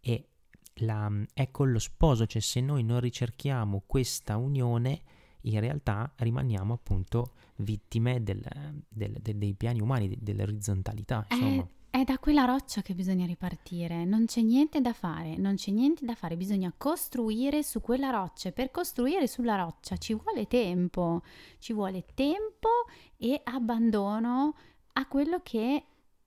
[0.00, 0.28] E
[0.76, 5.02] la, è con lo sposo, cioè se noi non ricerchiamo questa unione,
[5.42, 8.44] in realtà rimaniamo appunto vittime del-
[8.88, 11.62] del- del- dei piani umani, de- dell'orizzontalità, insomma.
[11.90, 14.04] È, è da quella roccia che bisogna ripartire.
[14.04, 16.36] Non c'è niente da fare, non c'è niente da fare.
[16.36, 18.52] Bisogna costruire su quella roccia.
[18.52, 21.22] Per costruire sulla roccia ci vuole tempo.
[21.58, 22.68] Ci vuole tempo
[23.16, 24.54] e abbandono
[24.92, 25.84] a quello che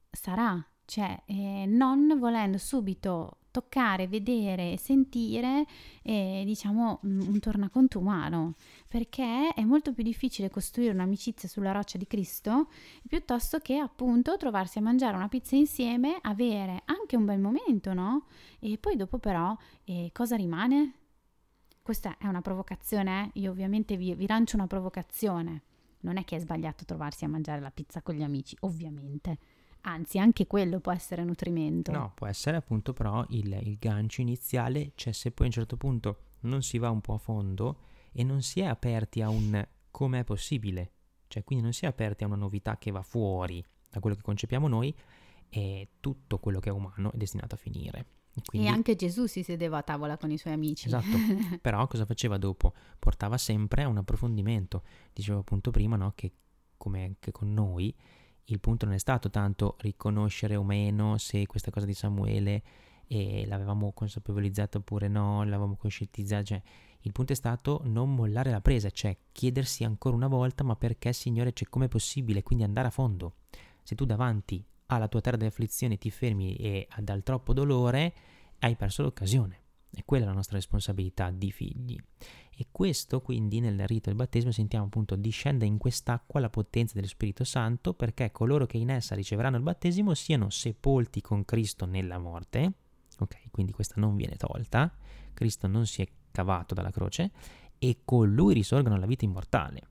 [0.09, 0.63] sarà.
[0.85, 5.65] Cioè, eh, non volendo subito toccare, vedere, sentire,
[6.01, 8.55] eh, diciamo, un tornaconto umano,
[8.87, 12.69] perché è molto più difficile costruire un'amicizia sulla roccia di Cristo
[13.07, 18.25] piuttosto che appunto trovarsi a mangiare una pizza insieme, avere anche un bel momento, no?
[18.59, 20.93] E poi dopo però eh, cosa rimane?
[21.81, 23.39] Questa è una provocazione, eh?
[23.41, 25.63] io ovviamente vi, vi lancio una provocazione.
[26.01, 29.37] Non è che è sbagliato trovarsi a mangiare la pizza con gli amici, ovviamente.
[29.81, 31.91] Anzi, anche quello può essere nutrimento.
[31.91, 35.77] No, può essere appunto però il, il gancio iniziale, cioè se poi a un certo
[35.77, 37.79] punto non si va un po' a fondo
[38.11, 40.91] e non si è aperti a un com'è possibile,
[41.27, 44.21] cioè quindi non si è aperti a una novità che va fuori da quello che
[44.21, 44.95] concepiamo noi
[45.49, 48.05] e tutto quello che è umano è destinato a finire.
[48.45, 50.87] Quindi, E anche Gesù si sedeva a tavola con i suoi amici.
[50.87, 51.05] Esatto,
[51.59, 52.73] però cosa faceva dopo?
[52.97, 54.83] Portava sempre a un approfondimento.
[55.11, 56.31] Dicevo appunto prima no, che
[56.77, 57.93] come anche con noi
[58.53, 62.63] il punto non è stato tanto riconoscere o meno se questa cosa di Samuele
[63.07, 66.61] eh, l'avevamo consapevolizzata oppure no, l'avevamo conscientizzata, cioè
[67.01, 71.11] il punto è stato non mollare la presa, cioè chiedersi ancora una volta ma perché
[71.13, 73.35] Signore, cioè com'è possibile, quindi andare a fondo.
[73.83, 78.13] Se tu davanti alla tua terra di afflizione ti fermi e dal troppo dolore,
[78.59, 79.60] hai perso l'occasione.
[79.93, 81.97] E quella è la nostra responsabilità di figli.
[82.55, 87.07] E questo quindi nel rito del battesimo sentiamo appunto discende in quest'acqua la potenza dello
[87.07, 92.19] Spirito Santo perché coloro che in essa riceveranno il battesimo siano sepolti con Cristo nella
[92.19, 92.73] morte.
[93.19, 94.93] Ok, quindi questa non viene tolta.
[95.33, 97.31] Cristo non si è cavato dalla croce
[97.77, 99.89] e con lui risorgono alla vita immortale.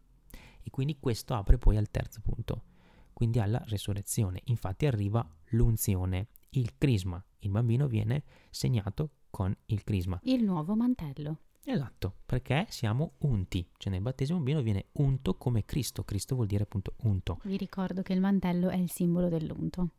[0.62, 2.64] E quindi questo apre poi al terzo punto,
[3.12, 4.42] quindi alla resurrezione.
[4.44, 10.20] Infatti arriva l'unzione, il crisma, il bambino viene segnato con il crisma.
[10.24, 11.38] Il nuovo mantello.
[11.64, 16.64] Esatto, perché siamo unti, cioè nel battesimo bambino viene unto come Cristo, Cristo vuol dire
[16.64, 17.38] appunto unto.
[17.44, 19.90] Vi ricordo che il mantello è il simbolo dell'unto.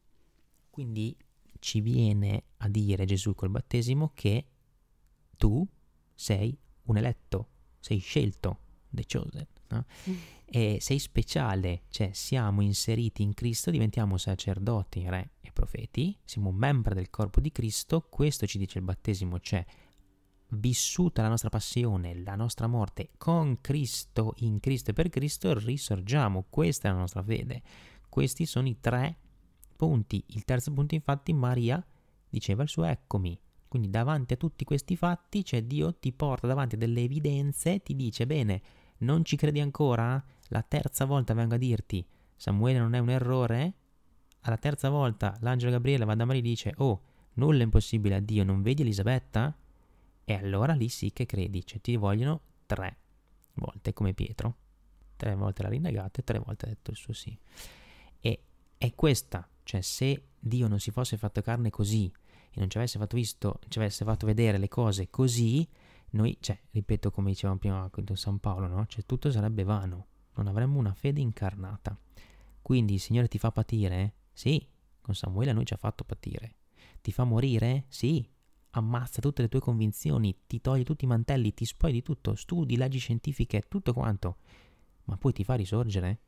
[0.69, 1.15] Quindi
[1.59, 4.45] ci viene a dire Gesù col battesimo che
[5.38, 5.65] tu
[6.13, 8.59] sei un eletto, sei scelto,
[8.89, 9.86] the chosen, no?
[10.45, 16.93] e sei speciale, cioè siamo inseriti in Cristo, diventiamo sacerdoti, re e profeti, siamo membri
[16.93, 19.65] del corpo di Cristo, questo ci dice il battesimo, cioè
[20.53, 26.45] vissuta la nostra passione, la nostra morte con Cristo, in Cristo e per Cristo, risorgiamo.
[26.49, 27.61] Questa è la nostra fede.
[28.09, 29.17] Questi sono i tre
[29.76, 30.24] punti.
[30.28, 31.82] Il terzo punto, infatti, Maria
[32.30, 33.39] diceva il suo eccomi.
[33.67, 37.95] Quindi davanti a tutti questi fatti, cioè Dio ti porta davanti a delle evidenze, ti
[37.95, 38.61] dice, bene,
[39.01, 40.23] non ci credi ancora?
[40.47, 43.73] La terza volta vengo a dirti, Samuele non è un errore?
[44.41, 47.01] Alla terza volta l'angelo Gabriele va da Maria e dice, oh,
[47.33, 49.55] nulla è impossibile a Dio, non vedi Elisabetta?
[50.23, 52.97] E allora lì sì che credi, cioè ti vogliono tre
[53.53, 54.55] volte come Pietro.
[55.15, 57.37] Tre volte l'ha rinnegato e tre volte ha detto il suo sì.
[58.19, 58.43] E
[58.77, 62.11] è questa, cioè se Dio non si fosse fatto carne così
[62.49, 65.67] e non ci avesse fatto visto, ci avesse fatto vedere le cose così,
[66.12, 68.86] noi, cioè, ripeto come dicevamo prima con San Paolo, no?
[68.86, 71.97] Cioè tutto sarebbe vano, non avremmo una fede incarnata.
[72.62, 74.16] Quindi il Signore ti fa patire?
[74.32, 74.66] Sì,
[75.01, 76.55] con Samuele noi ci ha fatto patire.
[77.01, 77.86] Ti fa morire?
[77.88, 78.28] Sì,
[78.72, 82.78] ammazza tutte le tue convinzioni, ti toglie tutti i mantelli, ti spogli di tutto, studi,
[82.78, 84.38] leggi scientifiche, tutto quanto,
[85.05, 86.20] ma poi ti fa risorgere?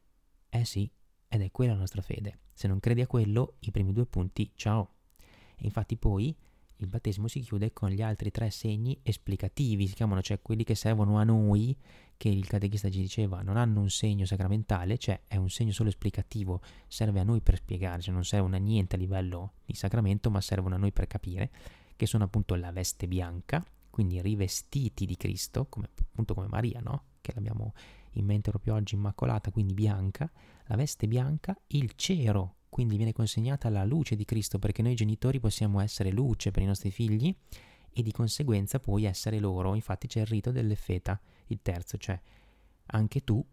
[0.50, 0.90] Eh sì,
[1.28, 2.40] ed è quella la nostra fede.
[2.54, 4.96] Se non credi a quello, i primi due punti, ciao.
[5.56, 6.36] E infatti poi
[6.78, 10.76] il battesimo si chiude con gli altri tre segni esplicativi, si chiamano cioè quelli che
[10.76, 11.78] servono a noi,
[12.18, 15.90] che il catechista ci diceva, non hanno un segno sacramentale, cioè è un segno solo
[15.90, 20.30] esplicativo, serve a noi per spiegare, cioè non servono a niente a livello di sacramento,
[20.30, 21.52] ma servono a noi per capire
[21.96, 27.04] che sono appunto la veste bianca, quindi rivestiti di Cristo, come, appunto come Maria, no?
[27.22, 27.74] Che l'abbiamo
[28.14, 30.30] in mente proprio oggi immacolata, quindi bianca,
[30.66, 35.40] la veste bianca, il cero, quindi viene consegnata la luce di Cristo, perché noi genitori
[35.40, 37.34] possiamo essere luce per i nostri figli
[37.94, 39.76] e di conseguenza poi essere loro.
[39.76, 42.20] Infatti c'è il rito dell'effeta, il terzo, cioè
[42.88, 43.46] anche tu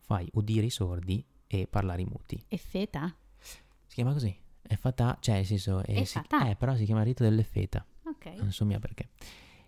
[0.00, 2.38] fai udire i sordi e parlare i muti.
[2.48, 3.16] Effeta?
[3.38, 4.36] Si chiama così?
[4.60, 5.82] È fatà, cioè nel senso...
[5.82, 7.82] È, si, eh, però si chiama rito dell'effeta.
[8.04, 8.26] Ok.
[8.36, 9.08] Non so mia perché.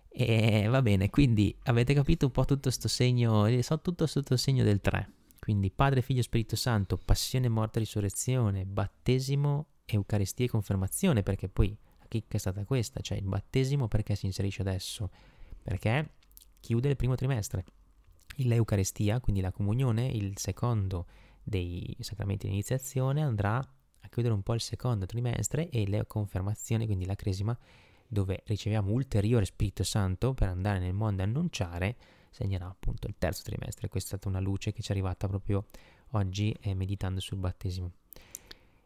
[0.07, 4.39] E va bene, quindi avete capito un po' tutto questo segno, so tutto sotto il
[4.39, 5.13] segno del 3.
[5.49, 12.05] Quindi Padre, Figlio, Spirito Santo, passione, morte, risurrezione, battesimo, Eucaristia e confermazione, perché poi la
[12.07, 15.09] chicca è stata questa, cioè il battesimo perché si inserisce adesso?
[15.63, 16.11] Perché
[16.59, 17.65] chiude il primo trimestre.
[18.35, 21.07] L'Eucaristia, quindi la comunione, il secondo
[21.41, 26.85] dei sacramenti di iniziazione, andrà a chiudere un po' il secondo trimestre e le confermazioni,
[26.85, 27.57] quindi la cresima,
[28.07, 31.95] dove riceviamo ulteriore Spirito Santo per andare nel mondo e annunciare,
[32.29, 33.87] segnerà appunto il terzo trimestre.
[33.87, 35.65] Questa è stata una luce che ci è arrivata proprio
[36.11, 37.91] oggi eh, meditando sul battesimo.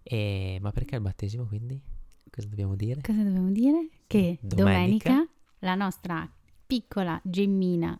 [0.04, 1.80] E, ma perché il battesimo quindi?
[2.30, 3.02] Cosa dobbiamo dire?
[3.02, 3.90] Cosa dobbiamo dire?
[4.08, 6.30] Che domenica, domenica la nostra
[6.66, 8.00] piccola gemmina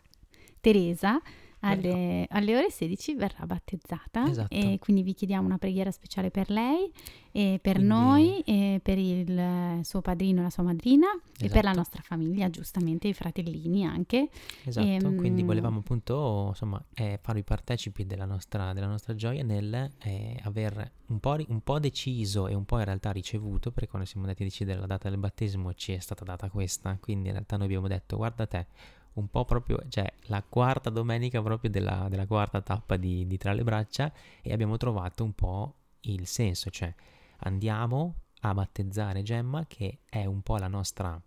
[0.60, 1.22] Teresa
[1.64, 4.54] alle, alle, ore 16 verrà battezzata esatto.
[4.54, 6.92] e quindi vi chiediamo una preghiera speciale per lei
[7.32, 7.94] e per quindi...
[7.94, 11.46] noi e per il suo padrino e la sua madrina esatto.
[11.46, 11.78] e per la esatto.
[11.78, 14.30] nostra famiglia, giustamente i fratellini anche.
[14.64, 19.44] Esatto, e, ehm, quindi volevamo appunto insomma eh, farvi partecipi della nostra, della nostra gioia
[19.44, 23.90] nel eh, aver un po', un po' deciso e un po' in realtà ricevuto, perché
[23.90, 27.28] quando siamo andati a decidere la data del battesimo ci è stata data questa, quindi
[27.28, 28.68] in realtà noi abbiamo detto guarda te
[29.14, 33.54] un po' proprio, cioè la quarta domenica proprio della, della quarta tappa di, di, Tra
[33.54, 34.12] le braccia
[34.42, 36.94] e abbiamo trovato un po' il senso, cioè
[37.40, 41.20] andiamo a battezzare Gemma che è un po' la nostra,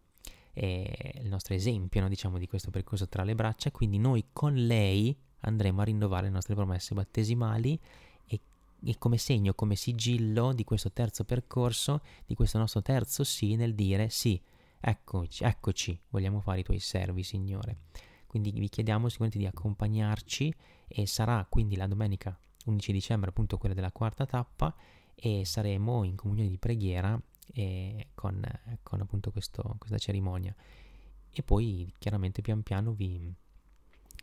[0.53, 4.55] eh, il nostro esempio no, diciamo di questo percorso tra le braccia, quindi noi con
[4.55, 7.79] lei andremo a rinnovare le nostre promesse battesimali
[8.27, 8.41] e,
[8.85, 13.75] e come segno, come sigillo di questo terzo percorso, di questo nostro terzo sì nel
[13.75, 14.41] dire sì
[14.81, 17.79] Eccoci, eccoci, vogliamo fare i tuoi servi, Signore.
[18.27, 20.55] Quindi vi chiediamo sicuramente di accompagnarci
[20.87, 24.75] e sarà quindi la domenica 11 dicembre appunto quella della quarta tappa
[25.15, 27.19] e saremo in comunione di preghiera
[27.55, 28.43] eh, con,
[28.83, 30.55] con, appunto questo, questa cerimonia.
[31.31, 33.33] E poi chiaramente pian piano vi,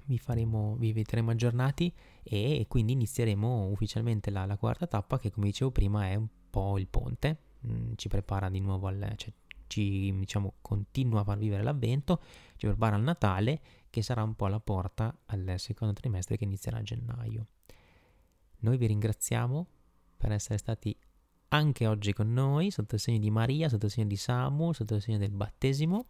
[0.06, 1.94] vi, faremo, vi vedremo aggiornati
[2.24, 6.78] e quindi inizieremo ufficialmente la, la, quarta tappa che come dicevo prima è un po'
[6.78, 7.38] il ponte,
[7.68, 9.32] mm, ci prepara di nuovo al, cioè,
[9.74, 12.22] ci diciamo, continua a far vivere l'avvento,
[12.58, 13.60] ci prepara al Natale
[13.90, 17.48] che sarà un po' la porta al secondo trimestre che inizierà a gennaio.
[18.60, 19.68] Noi vi ringraziamo
[20.16, 20.96] per essere stati
[21.50, 24.96] anche oggi con noi, sotto il segno di Maria, sotto il segno di Samu, sotto
[24.96, 26.06] il segno del battesimo.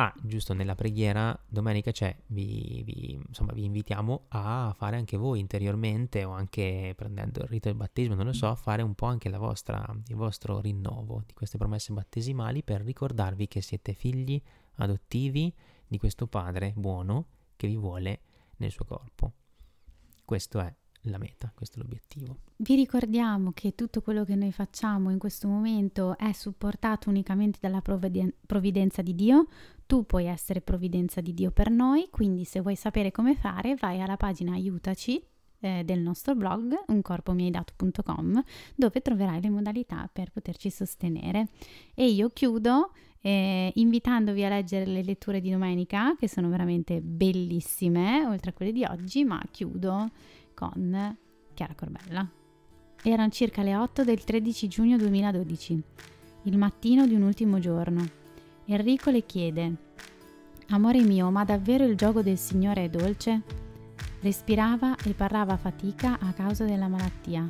[0.00, 5.40] Ah, giusto, nella preghiera domenica c'è, vi, vi, insomma, vi invitiamo a fare anche voi
[5.40, 9.06] interiormente o anche prendendo il rito del battesimo, non lo so, a fare un po'
[9.06, 14.40] anche vostra, il vostro rinnovo di queste promesse battesimali per ricordarvi che siete figli
[14.76, 15.52] adottivi
[15.88, 17.26] di questo Padre buono
[17.56, 18.20] che vi vuole
[18.58, 19.32] nel suo corpo.
[20.24, 20.72] Questo è
[21.02, 22.38] la meta, questo è l'obiettivo.
[22.56, 27.82] Vi ricordiamo che tutto quello che noi facciamo in questo momento è supportato unicamente dalla
[27.82, 29.48] provvidenza di Dio.
[29.88, 34.02] Tu puoi essere provvidenza di Dio per noi, quindi se vuoi sapere come fare vai
[34.02, 35.18] alla pagina aiutaci
[35.60, 41.48] eh, del nostro blog uncorpomieidato.com dove troverai le modalità per poterci sostenere.
[41.94, 48.26] E io chiudo eh, invitandovi a leggere le letture di domenica che sono veramente bellissime,
[48.26, 50.10] oltre a quelle di oggi, ma chiudo
[50.52, 51.16] con
[51.54, 52.28] Chiara Corbella.
[53.04, 55.82] Erano circa le 8 del 13 giugno 2012,
[56.42, 58.27] il mattino di un ultimo giorno.
[58.70, 59.72] Enrico le chiede:
[60.68, 63.40] Amore mio, ma davvero il gioco del Signore è dolce?
[64.20, 67.46] Respirava e parlava a fatica a causa della malattia,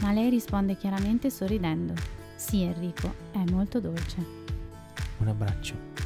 [0.00, 1.94] ma lei risponde chiaramente sorridendo:
[2.34, 4.26] Sì, Enrico, è molto dolce.
[5.18, 6.05] Un abbraccio.